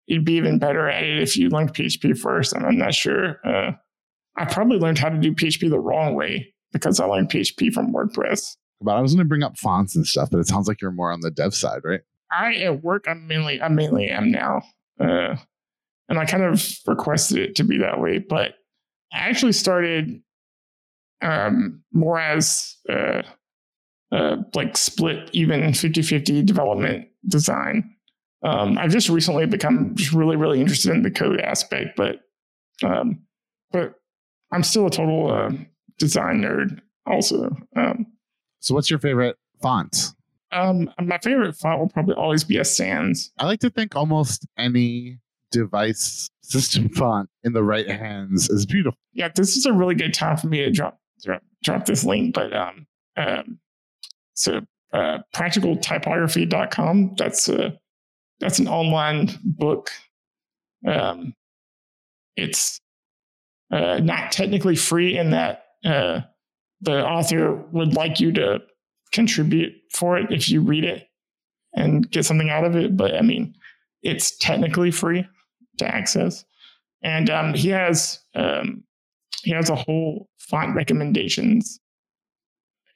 [0.07, 2.53] you'd be even better at it if you learned PHP first.
[2.53, 3.39] And I'm not sure.
[3.45, 3.71] Uh,
[4.37, 7.93] I probably learned how to do PHP the wrong way because I learned PHP from
[7.93, 8.55] WordPress.
[8.81, 10.91] But I was going to bring up fonts and stuff, but it sounds like you're
[10.91, 12.01] more on the dev side, right?
[12.31, 14.61] I at work, I'm mainly, I mainly am now,
[14.99, 15.35] uh,
[16.09, 18.19] and I kind of requested it to be that way.
[18.19, 18.53] But
[19.13, 20.21] I actually started
[21.21, 23.23] um, more as uh,
[24.11, 27.97] uh, like split, even 50-50 development design
[28.43, 32.19] um, I've just recently become just really, really interested in the code aspect, but
[32.83, 33.23] um,
[33.71, 33.95] but
[34.51, 35.51] I'm still a total uh,
[35.97, 37.55] design nerd also.
[37.75, 38.05] Um,
[38.59, 40.13] so, what's your favorite font?
[40.51, 43.31] Um, my favorite font will probably always be a Sans.
[43.37, 45.19] I like to think almost any
[45.51, 48.97] device system font in the right hands is beautiful.
[49.13, 52.33] Yeah, this is a really good time for me to drop drop, drop this link.
[52.33, 53.59] But um, um
[54.33, 54.61] so
[54.93, 57.15] uh, practicaltypography.com.
[57.17, 57.77] That's a
[58.39, 59.89] that's an online book.
[60.87, 61.33] Um,
[62.35, 62.79] it's
[63.71, 66.21] uh, not technically free in that uh,
[66.81, 68.59] the author would like you to
[69.11, 71.07] contribute for it if you read it
[71.73, 72.97] and get something out of it.
[72.97, 73.55] But I mean,
[74.01, 75.27] it's technically free
[75.77, 76.45] to access,
[77.03, 78.83] and um, he has um,
[79.43, 81.79] he has a whole font recommendations.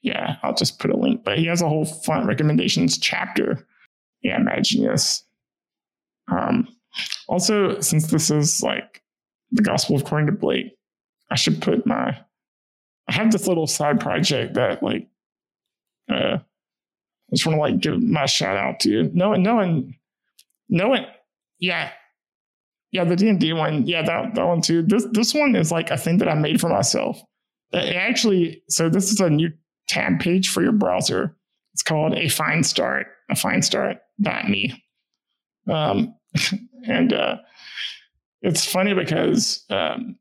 [0.01, 3.67] Yeah, I'll just put a link, but he has a whole font recommendations chapter.
[4.21, 5.23] Yeah, Imagineus.
[6.31, 6.67] Um,
[7.27, 9.01] also, since this is like
[9.51, 10.75] the Gospel according to Blake,
[11.29, 12.17] I should put my.
[13.07, 15.07] I have this little side project that like,
[16.11, 18.89] uh, I just want to like give my shout out to.
[18.89, 19.11] You.
[19.13, 19.95] No one, no one,
[20.69, 21.05] no one.
[21.59, 21.91] Yeah,
[22.91, 23.87] yeah, the D and D one.
[23.87, 24.81] Yeah, that that one too.
[24.81, 27.21] This this one is like a thing that I made for myself.
[27.71, 29.51] It actually, so this is a new
[29.87, 31.35] tab page for your browser.
[31.73, 34.83] It's called a fine start, a fine start.me.
[35.69, 36.15] Um,
[36.85, 37.37] and uh,
[38.41, 40.17] it's funny because um,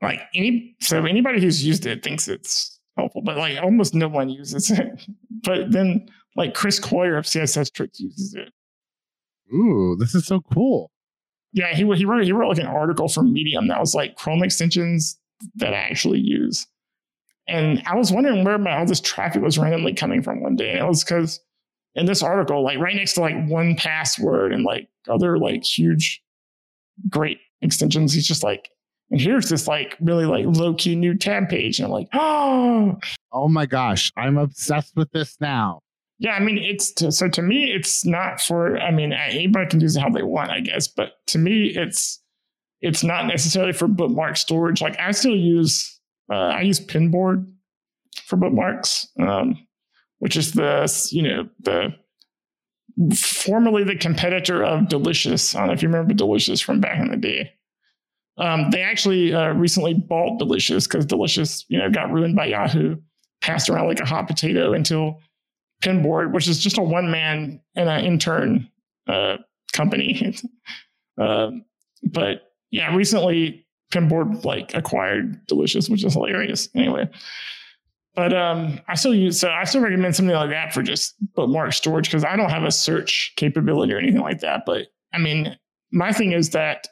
[0.00, 4.28] like any so anybody who's used it thinks it's helpful, but like almost no one
[4.28, 5.02] uses it.
[5.42, 8.52] but then like Chris Coyier of CSS Tricks uses it.
[9.54, 10.90] Ooh, this is so cool.
[11.52, 14.42] Yeah, he he wrote he wrote like an article for Medium that was like Chrome
[14.42, 15.18] extensions
[15.56, 16.66] that I actually use.
[17.48, 20.70] And I was wondering where my, all this traffic was randomly coming from one day.
[20.70, 21.40] And it was because
[21.94, 26.22] in this article, like right next to like 1Password and like other like huge,
[27.10, 28.70] great extensions, he's just like,
[29.10, 31.78] and here's this like really like low key new tab page.
[31.78, 32.98] And I'm like, oh,
[33.32, 35.80] oh my gosh, I'm obsessed with this now.
[36.18, 38.78] Yeah, I mean, it's to, so to me, it's not for.
[38.78, 40.86] I mean, anybody can use it how they want, I guess.
[40.86, 42.22] But to me, it's
[42.80, 44.80] it's not necessarily for bookmark storage.
[44.80, 47.52] Like I still use uh, I use Pinboard
[48.24, 49.08] for bookmarks.
[49.18, 49.66] Um,
[50.22, 51.92] which is the you know the
[53.16, 55.56] formerly the competitor of Delicious.
[55.56, 57.50] I don't know if you remember Delicious from back in the day.
[58.38, 62.96] Um, they actually uh, recently bought Delicious because Delicious, you know, got ruined by Yahoo,
[63.40, 65.20] passed around like a hot potato until
[65.82, 68.68] Pinboard, which is just a one man and an intern
[69.06, 69.36] uh,
[69.72, 70.34] company.
[71.20, 71.50] uh,
[72.04, 76.68] but yeah, recently Pinboard like acquired Delicious, which is hilarious.
[76.74, 77.08] Anyway,
[78.14, 81.72] but um, I still use so I still recommend something like that for just bookmark
[81.72, 84.62] storage because I don't have a search capability or anything like that.
[84.64, 85.56] But I mean,
[85.92, 86.88] my thing is that,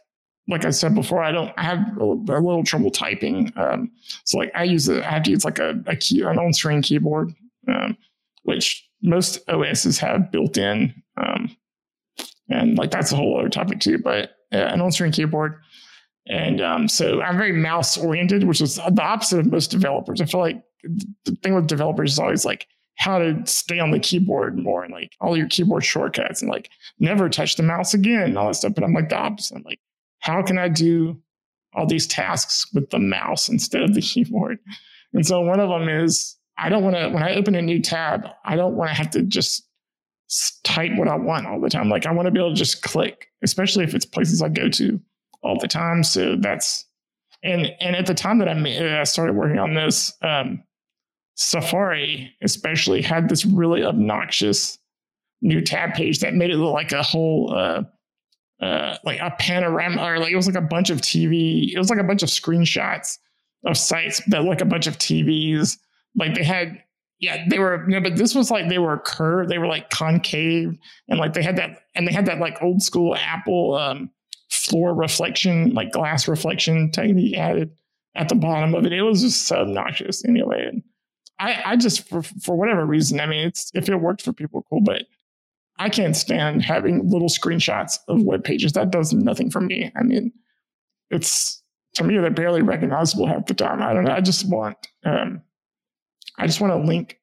[0.50, 3.52] like I said before, I don't I have a, little trouble typing.
[3.56, 3.90] Um,
[4.24, 6.52] so like I use a, I have to use like a, a key an on
[6.52, 7.32] screen keyboard,
[7.68, 7.96] um,
[8.42, 10.92] which most OSs have built in.
[11.16, 11.56] Um,
[12.48, 13.98] and like that's a whole other topic too.
[13.98, 15.60] But uh, an on screen keyboard.
[16.26, 20.20] And um, so I'm very mouse oriented, which is the opposite of most developers.
[20.20, 20.62] I feel like
[21.24, 24.92] the thing with developers is always like how to stay on the keyboard more and
[24.92, 28.54] like all your keyboard shortcuts and like never touch the mouse again and all that
[28.54, 28.74] stuff.
[28.74, 29.56] But I'm like the opposite.
[29.56, 29.80] I'm like,
[30.20, 31.20] how can I do
[31.74, 34.58] all these tasks with the mouse instead of the keyboard?
[35.12, 37.80] And so one of them is I don't want to, when I open a new
[37.80, 39.66] tab, I don't want to have to just
[40.62, 41.88] type what I want all the time.
[41.88, 44.68] Like I want to be able to just click, especially if it's places I go
[44.68, 45.00] to
[45.42, 46.04] all the time.
[46.04, 46.84] So that's,
[47.42, 50.62] and, and at the time that I, I started working on this, um,
[51.36, 54.78] Safari, especially, had this really obnoxious
[55.40, 57.82] new tab page that made it look like a whole, uh,
[58.60, 61.72] uh, like a panorama, or like it was like a bunch of TV.
[61.72, 63.18] It was like a bunch of screenshots
[63.64, 65.78] of sites that like a bunch of TVs.
[66.16, 66.82] Like they had,
[67.18, 67.84] yeah, they were.
[67.86, 69.50] No, but this was like they were curved.
[69.50, 70.76] They were like concave,
[71.08, 74.10] and like they had that, and they had that like old school Apple um,
[74.50, 77.70] floor reflection, like glass reflection technique added
[78.14, 78.92] at the bottom of it.
[78.92, 80.66] It was just so obnoxious anyway.
[80.66, 80.82] And
[81.38, 84.64] I, I just for, for whatever reason, I mean, it's if it worked for people,
[84.68, 84.80] cool.
[84.80, 85.04] But
[85.80, 88.72] I can't stand having little screenshots of web pages.
[88.74, 89.90] That does nothing for me.
[89.96, 90.30] I mean,
[91.10, 91.62] it's
[91.94, 93.82] to me they're barely recognizable half the time.
[93.82, 94.12] I don't know.
[94.12, 95.42] I just want um,
[96.38, 97.18] I just want to link.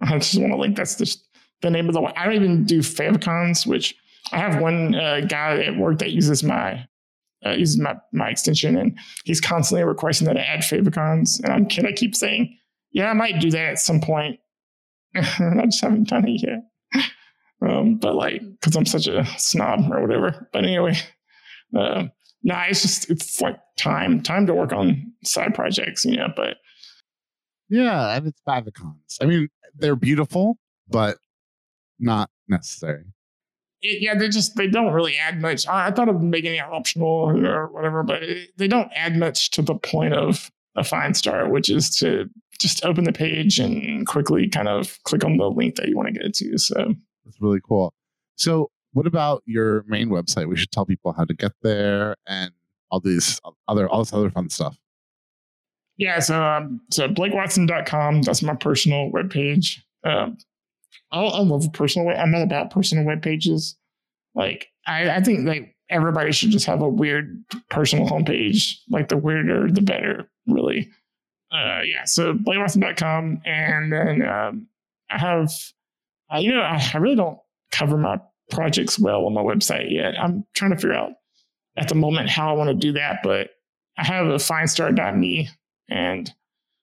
[0.00, 0.76] I just want to link.
[0.76, 1.26] That's just
[1.62, 2.00] the name of the.
[2.16, 3.94] I don't even do favicons, which
[4.30, 6.86] I have one uh, guy at work that uses my
[7.44, 11.66] uh, uses my my extension, and he's constantly requesting that I add favicons, and I'm
[11.66, 12.56] can I keep saying
[12.92, 14.38] yeah, I might do that at some point.
[15.16, 16.60] I just haven't done it yet.
[17.62, 20.48] Um, but like, because I'm such a snob or whatever.
[20.52, 20.96] But anyway,
[21.76, 22.04] uh,
[22.42, 26.28] nah, it's just it's like time, time to work on side projects, you know.
[26.34, 26.58] But
[27.68, 29.16] yeah, and it's favicons.
[29.20, 31.18] I mean, they're beautiful, but
[31.98, 33.04] not necessary.
[33.82, 35.66] it, yeah, they just they don't really add much.
[35.66, 39.50] I, I thought of making it optional or whatever, but it, they don't add much
[39.52, 42.28] to the point of a Fine Start, which is to
[42.58, 46.08] just open the page and quickly kind of click on the link that you want
[46.08, 46.58] to get to.
[46.58, 46.94] So
[47.26, 47.92] that's really cool.
[48.36, 50.48] So, what about your main website?
[50.48, 52.52] We should tell people how to get there and
[52.90, 54.78] all these other all this other fun stuff.
[55.98, 59.78] Yeah, so um, so blakewatson.com, that's my personal webpage.
[60.04, 60.36] Um,
[61.10, 62.08] I, I love personal.
[62.16, 63.76] I'm not about personal web pages.
[64.34, 68.74] Like I, I think like everybody should just have a weird personal homepage.
[68.90, 70.30] Like the weirder, the better.
[70.46, 70.90] Really.
[71.50, 72.04] Uh, yeah.
[72.04, 74.66] So blakewatson.com, and then um,
[75.10, 75.50] I have.
[76.32, 77.38] Uh, you know, I, I really don't
[77.72, 78.18] cover my
[78.50, 80.14] projects well on my website yet.
[80.20, 81.12] I'm trying to figure out
[81.76, 83.50] at the moment how I want to do that, but
[83.98, 85.48] I have a finestart.me
[85.88, 86.32] and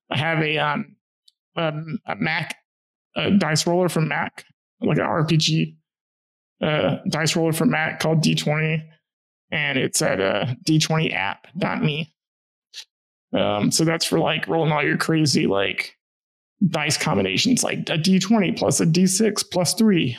[0.10, 0.96] I have a um,
[1.56, 2.56] um a Mac
[3.16, 4.46] a dice roller from Mac,
[4.82, 5.76] like an RPG
[6.62, 8.82] uh, dice roller from Mac called D20,
[9.52, 12.14] and it's at uh, d20app.me.
[13.34, 15.96] Um, so that's for like rolling all your crazy like
[16.68, 20.18] dice combinations, like a D20 plus a D6 plus three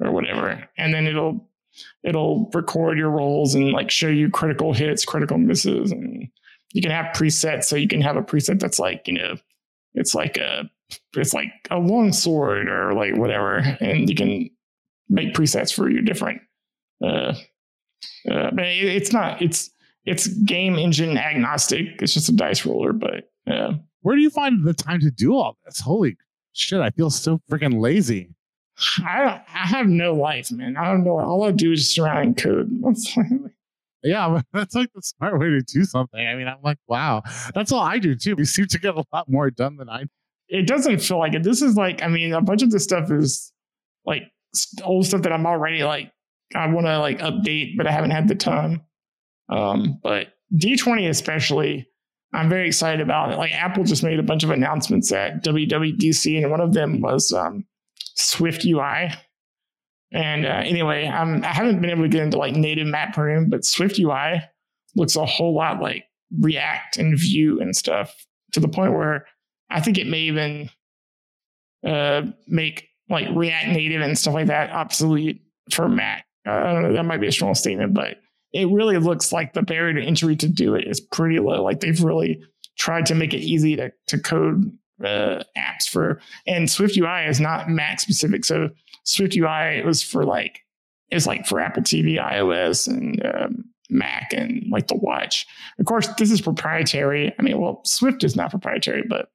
[0.00, 1.48] or whatever, and then it'll
[2.02, 6.28] it'll record your rolls and like show you critical hits, critical misses, and
[6.72, 7.64] you can have presets.
[7.64, 9.36] So you can have a preset that's like you know,
[9.94, 10.70] it's like a
[11.16, 14.50] it's like a long sword or like whatever, and you can
[15.08, 16.40] make presets for your different.
[17.04, 17.34] Uh,
[18.30, 19.40] uh, but it's not.
[19.42, 19.70] It's
[20.04, 22.00] it's game engine agnostic.
[22.00, 22.92] It's just a dice roller.
[22.92, 25.80] But uh, where do you find the time to do all this?
[25.80, 26.16] Holy
[26.52, 26.80] shit!
[26.80, 28.30] I feel so freaking lazy.
[28.98, 30.76] I I have no life, man.
[30.76, 31.18] I don't know.
[31.18, 32.70] All I do is just around and code.
[34.02, 36.26] yeah, that's like the smart way to do something.
[36.26, 37.22] I mean, I'm like, wow,
[37.54, 38.36] that's all I do too.
[38.36, 40.04] We seem to get a lot more done than I
[40.48, 41.42] it doesn't feel like it.
[41.42, 43.52] This is like, I mean, a bunch of this stuff is
[44.04, 44.22] like
[44.82, 46.10] old stuff that I'm already like,
[46.54, 48.82] I want to like update, but I haven't had the time.
[49.50, 51.87] Um, but D20 especially,
[52.32, 53.38] I'm very excited about it.
[53.38, 57.32] Like Apple just made a bunch of announcements at WWDC, and one of them was
[57.32, 57.64] um,
[57.96, 59.10] Swift UI.
[60.12, 63.48] And uh, anyway, I'm, I haven't been able to get into like native map program,
[63.48, 64.42] but Swift UI
[64.96, 66.04] looks a whole lot like
[66.38, 68.14] React and Vue and stuff
[68.52, 69.26] to the point where
[69.70, 70.70] I think it may even
[71.86, 76.26] uh, make like React Native and stuff like that obsolete for Mac.
[76.46, 76.92] Uh, I don't know.
[76.92, 78.16] That might be a strong statement, but
[78.52, 81.62] it really looks like the barrier to entry to do it is pretty low.
[81.62, 82.42] Like they've really
[82.78, 84.72] tried to make it easy to to code
[85.04, 86.20] uh, apps for.
[86.46, 88.70] And Swift UI is not Mac specific, so
[89.04, 90.60] Swift UI was for like
[91.10, 95.46] it's like for Apple TV, iOS, and um, Mac, and like the Watch.
[95.78, 97.32] Of course, this is proprietary.
[97.38, 99.30] I mean, well, Swift is not proprietary, but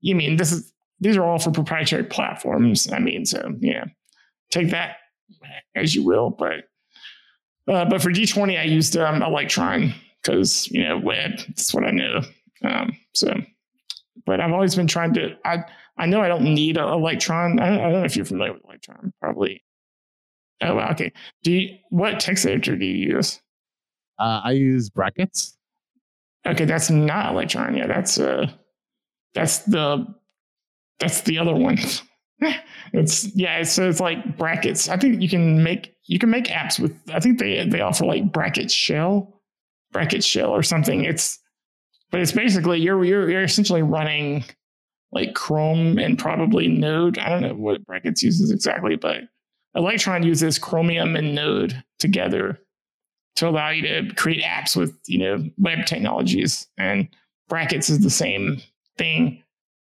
[0.00, 2.90] you mean this is these are all for proprietary platforms.
[2.92, 3.84] I mean, so yeah,
[4.50, 4.96] take that
[5.74, 6.30] as you will.
[6.30, 6.64] But
[7.68, 11.32] uh, but for D20, I used um, Electron because you know web.
[11.48, 12.20] That's what I knew.
[12.64, 13.34] Um, so,
[14.26, 15.36] but I've always been trying to.
[15.44, 15.64] I
[15.96, 17.58] I know I don't need an Electron.
[17.60, 19.12] I don't, I don't know if you're familiar with Electron.
[19.20, 19.62] Probably.
[20.60, 21.12] Oh, okay.
[21.42, 23.40] Do you, what text editor do you use?
[24.18, 25.56] Uh, I use brackets.
[26.46, 27.76] Okay, that's not Electron.
[27.76, 28.46] Yeah, that's uh
[29.34, 30.06] that's the
[31.00, 31.78] that's the other one.
[32.92, 34.88] it's yeah, so it's like brackets.
[34.88, 38.04] I think you can make you can make apps with I think they they offer
[38.04, 39.40] like bracket shell,
[39.92, 41.04] bracket shell or something.
[41.04, 41.38] It's
[42.10, 44.44] but it's basically you're you're you're essentially running
[45.12, 47.18] like Chrome and probably Node.
[47.18, 49.22] I don't know what brackets uses exactly, but
[49.74, 52.60] Electron uses Chromium and Node together
[53.36, 57.08] to allow you to create apps with you know web technologies and
[57.48, 58.60] brackets is the same
[58.98, 59.42] thing,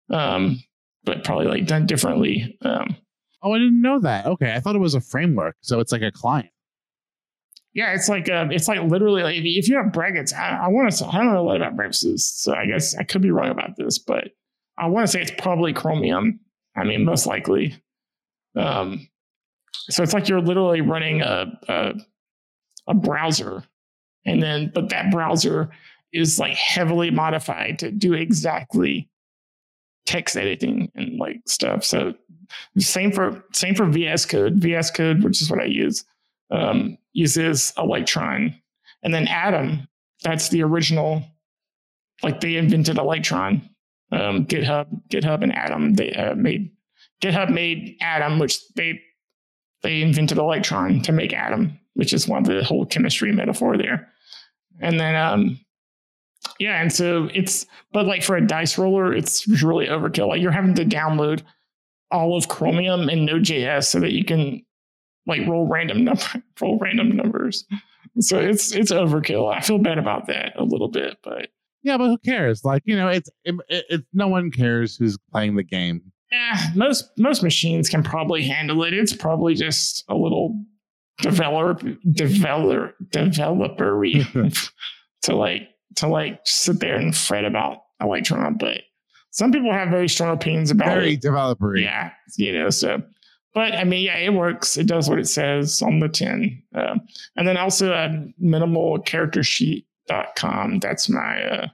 [0.10, 0.62] um,
[1.03, 2.57] but probably like done differently.
[2.62, 2.95] Um,
[3.42, 4.26] oh, I didn't know that.
[4.26, 6.50] Okay, I thought it was a framework, so it's like a client.
[7.74, 10.92] Yeah, it's like um, it's like literally like if you have brackets, I, I want
[10.92, 11.06] to.
[11.06, 13.78] I don't know a lot about brackets, so I guess I could be wrong about
[13.78, 14.30] this, but
[14.78, 16.40] I want to say it's probably Chromium.
[16.76, 17.82] I mean, most likely.
[18.56, 19.08] Um,
[19.90, 21.94] so it's like you're literally running a, a
[22.88, 23.64] a browser,
[24.26, 25.70] and then but that browser
[26.12, 29.10] is like heavily modified to do exactly
[30.06, 31.84] text editing and like stuff.
[31.84, 32.14] So
[32.78, 34.56] same for same for VS Code.
[34.56, 36.04] VS Code, which is what I use,
[36.52, 38.56] um, uses Electron,
[39.04, 39.88] and then Atom.
[40.24, 41.24] That's the original.
[42.24, 43.70] Like they invented Electron.
[44.12, 45.93] Um, GitHub, GitHub, and Atom.
[45.93, 46.72] They uh, made
[47.22, 49.00] GitHub made Atom, which they
[49.82, 54.10] they invented Electron to make Atom, which is one of the whole chemistry metaphor there.
[54.82, 55.60] And then um,
[56.60, 60.28] yeah, and so it's but like for a dice roller, it's really overkill.
[60.28, 61.41] Like you're having to download
[62.12, 64.64] all of Chromium and Node.js so that you can
[65.26, 66.24] like roll random number,
[66.62, 67.66] roll random numbers.
[68.20, 69.53] So it's it's overkill.
[69.53, 71.47] I feel bad about that a little bit, but
[71.84, 72.66] yeah, but who cares?
[72.66, 76.01] Like you know, it's it, it, no one cares who's playing the game.
[76.32, 78.93] Yeah, most most machines can probably handle it.
[78.93, 80.62] It's probably just a little
[81.22, 84.72] developer developer developery
[85.24, 88.82] to like to like sit there and fret about Electron, but
[89.32, 91.22] some people have very strong opinions about very it.
[91.22, 91.84] developery.
[91.84, 93.04] Yeah, you know, so
[93.54, 94.78] but I mean, yeah, it works.
[94.78, 96.64] It does what it says on the tin.
[96.74, 96.96] Uh,
[97.36, 98.10] and then also uh,
[98.42, 100.80] minimalcharactersheet.com.
[100.80, 101.68] That's my uh,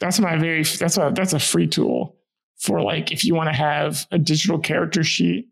[0.00, 2.16] that's my very that's a that's a free tool
[2.58, 5.50] for like if you want to have a digital character sheet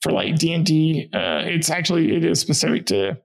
[0.00, 1.10] for like D and D.
[1.12, 3.18] Uh, it's actually it is specific to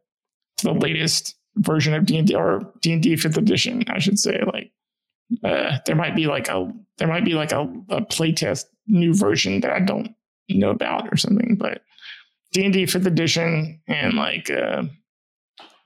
[0.57, 3.99] to the latest version of D and D or D and D fifth edition, I
[3.99, 4.41] should say.
[4.45, 4.71] Like
[5.43, 9.61] uh, there might be like a there might be like a, a playtest new version
[9.61, 10.15] that I don't
[10.49, 11.55] know about or something.
[11.57, 11.83] But
[12.53, 14.83] D and D fifth edition and like uh,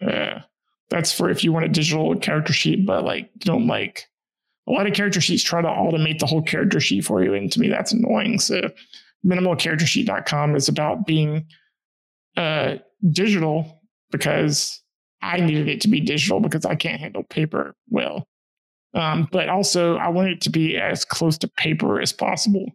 [0.06, 0.42] uh,
[0.90, 4.06] that's for if you want a digital character sheet, but like you don't like
[4.68, 7.52] a lot of character sheets try to automate the whole character sheet for you, and
[7.52, 8.40] to me that's annoying.
[8.40, 8.62] So
[9.26, 11.46] minimalcharactersheet.com is about being
[12.38, 12.76] uh,
[13.12, 14.82] digital because
[15.26, 18.28] I needed it to be digital because I can't handle paper well.
[18.94, 22.66] Um, but also, I want it to be as close to paper as possible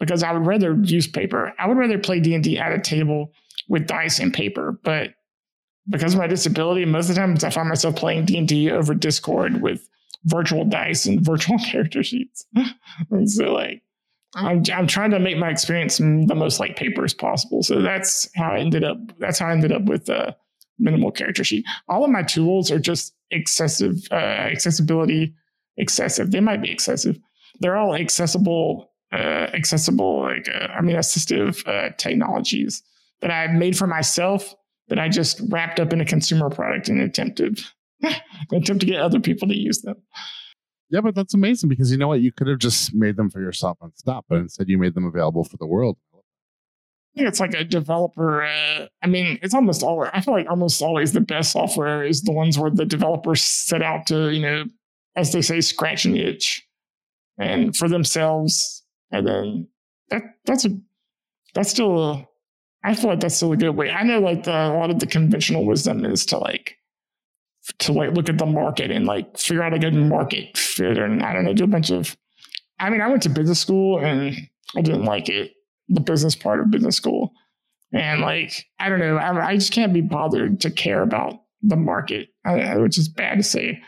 [0.00, 1.54] because I would rather use paper.
[1.58, 3.32] I would rather play D and D at a table
[3.68, 4.78] with dice and paper.
[4.82, 5.14] But
[5.88, 8.70] because of my disability, most of the times I find myself playing D and D
[8.70, 9.88] over Discord with
[10.24, 12.46] virtual dice and virtual character sheets.
[13.10, 13.82] and so, like,
[14.34, 17.62] I'm, I'm trying to make my experience the most like paper as possible.
[17.62, 18.98] So that's how I ended up.
[19.18, 20.36] That's how I ended up with the
[20.78, 21.64] minimal character sheet.
[21.88, 25.34] All of my tools are just excessive uh, accessibility.
[25.76, 26.32] Excessive.
[26.32, 27.18] They might be excessive.
[27.60, 32.82] They're all accessible uh, accessible, like uh, I mean, assistive uh, technologies
[33.20, 34.54] that I've made for myself
[34.88, 37.60] that I just wrapped up in a consumer product and attempted
[38.52, 39.96] attempt to get other people to use them.
[40.90, 42.20] Yeah, but that's amazing because you know what?
[42.20, 45.06] You could have just made them for yourself and stop, but instead you made them
[45.06, 45.98] available for the world.
[47.16, 48.44] Think it's like a developer.
[48.44, 50.10] Uh, I mean, it's almost always.
[50.12, 53.82] I feel like almost always the best software is the ones where the developers set
[53.82, 54.64] out to, you know,
[55.16, 56.64] as they say, scratch an itch,
[57.38, 59.68] and for themselves and then
[60.10, 60.70] that that's a
[61.54, 62.28] that's still a,
[62.84, 63.90] I feel like that's still a good way.
[63.90, 66.76] I know like the, a lot of the conventional wisdom is to like
[67.80, 71.22] to like look at the market and like figure out a good market fit and
[71.22, 72.16] I don't know, do a bunch of
[72.78, 74.36] I mean, I went to business school and
[74.76, 75.52] I didn't like it,
[75.88, 77.32] the business part of business school.
[77.92, 81.76] And like, I don't know, I, I just can't be bothered to care about the
[81.76, 83.80] market, which is bad to say.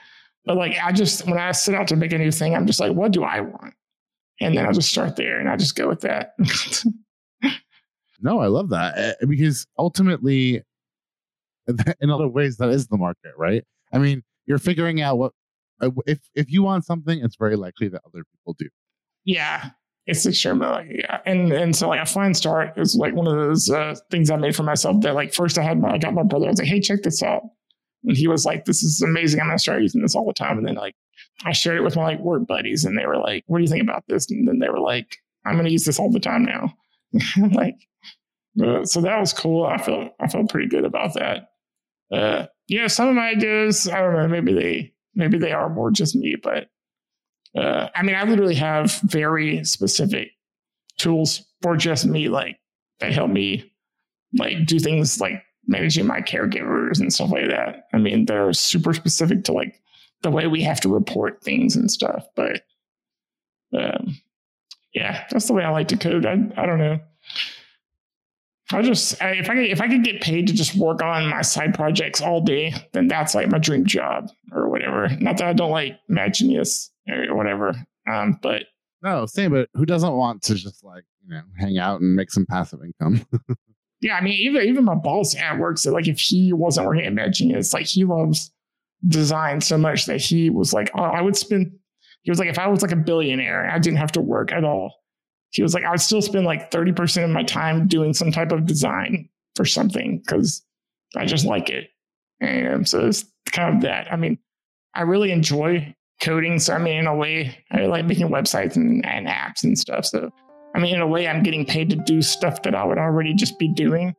[0.46, 2.80] But like, I just, when I set out to make a new thing, I'm just
[2.80, 3.74] like, what do I want?
[4.40, 6.34] and then I'll just start there and I'll just go with that.
[8.20, 10.62] no, I love that eh, because ultimately,
[12.01, 13.64] in other ways, that is the market, right?
[13.92, 15.32] I mean, you're figuring out what
[15.80, 18.68] uh, if if you want something, it's very likely that other people do.
[19.24, 19.70] Yeah,
[20.07, 20.88] it's extremely like
[21.26, 24.36] and and so like a fine start is like one of those uh, things I
[24.36, 25.01] made for myself.
[25.03, 26.46] That like first I had my I got my brother.
[26.46, 27.42] I was like, hey, check this out,
[28.05, 29.40] and he was like, this is amazing.
[29.40, 30.59] I'm gonna start using this all the time.
[30.59, 30.94] And then like
[31.44, 33.70] I shared it with my like work buddies, and they were like, "What do you
[33.70, 36.44] think about this?" And then they were like, "I'm to use this all the time
[36.44, 36.74] now."
[37.53, 37.76] like,
[38.62, 39.64] uh, so that was cool.
[39.64, 41.51] I felt I felt pretty good about that.
[42.12, 45.90] Uh, yeah, some of my ideas, I don't know, maybe they maybe they are more
[45.90, 46.68] just me, but
[47.57, 50.30] uh, I mean, I literally have very specific
[50.98, 52.59] tools for just me, like
[53.01, 53.72] that help me
[54.38, 57.88] like do things like managing my caregivers and stuff like that.
[57.92, 59.80] I mean, they're super specific to like
[60.22, 62.26] the way we have to report things and stuff.
[62.36, 62.62] But
[63.76, 64.16] um,
[64.94, 66.26] yeah, that's the way I like to code.
[66.26, 67.01] I I don't know.
[68.72, 71.28] I just I, if I could if I could get paid to just work on
[71.28, 75.09] my side projects all day, then that's like my dream job or whatever.
[75.20, 77.74] Not that I don't like Mad Genius or whatever.
[78.11, 78.64] Um, but
[79.02, 79.52] no, same.
[79.52, 82.80] But who doesn't want to just like you know hang out and make some passive
[82.84, 83.24] income?
[84.00, 87.06] yeah, I mean, even even my boss at work said like if he wasn't working
[87.06, 88.52] at Mad Genius, like he loves
[89.08, 91.72] design so much that he was like, oh, I would spend,
[92.22, 94.64] he was like, if I was like a billionaire, I didn't have to work at
[94.64, 94.94] all.
[95.50, 98.52] He was like, I would still spend like 30% of my time doing some type
[98.52, 100.62] of design for something because
[101.16, 101.88] I just like it.
[102.40, 104.12] And so it's kind of that.
[104.12, 104.38] I mean,
[104.94, 106.59] I really enjoy coding.
[106.59, 110.07] So, I mean, in a way, I like making websites and, and apps and stuff.
[110.07, 110.31] So,
[110.75, 113.35] I mean, in a way, I'm getting paid to do stuff that I would already
[113.35, 114.14] just be doing.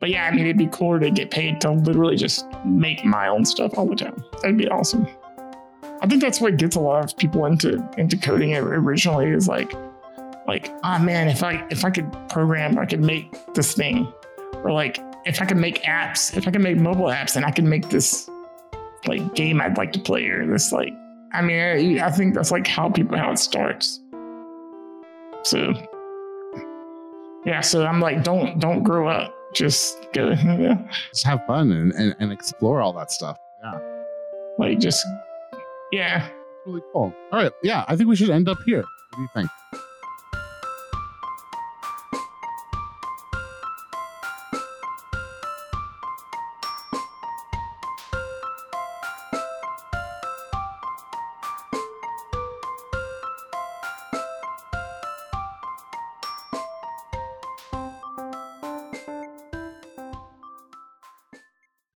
[0.00, 3.28] But yeah, I mean, it'd be cooler to get paid to literally just make my
[3.28, 4.16] own stuff all the time.
[4.42, 5.06] That'd be awesome.
[6.00, 9.72] I think that's what gets a lot of people into into coding originally is like,
[10.46, 14.12] like, ah oh man, if I if I could program, I could make this thing,
[14.56, 17.50] or like if I can make apps, if I can make mobile apps, then I
[17.50, 18.28] can make this
[19.06, 20.92] like game I'd like to play or this like.
[21.34, 24.00] I mean, I, I think that's like how people how it starts.
[25.42, 25.74] So
[27.44, 29.34] yeah, so I'm like, don't don't grow up.
[29.52, 30.76] Just go, yeah.
[31.10, 33.36] Just have fun and, and, and explore all that stuff.
[33.62, 33.78] Yeah.
[34.58, 35.04] like just
[35.92, 36.28] yeah.
[36.66, 37.12] Really cool.
[37.32, 37.52] All right.
[37.62, 37.84] Yeah.
[37.88, 38.82] I think we should end up here.
[38.82, 39.50] What do you think?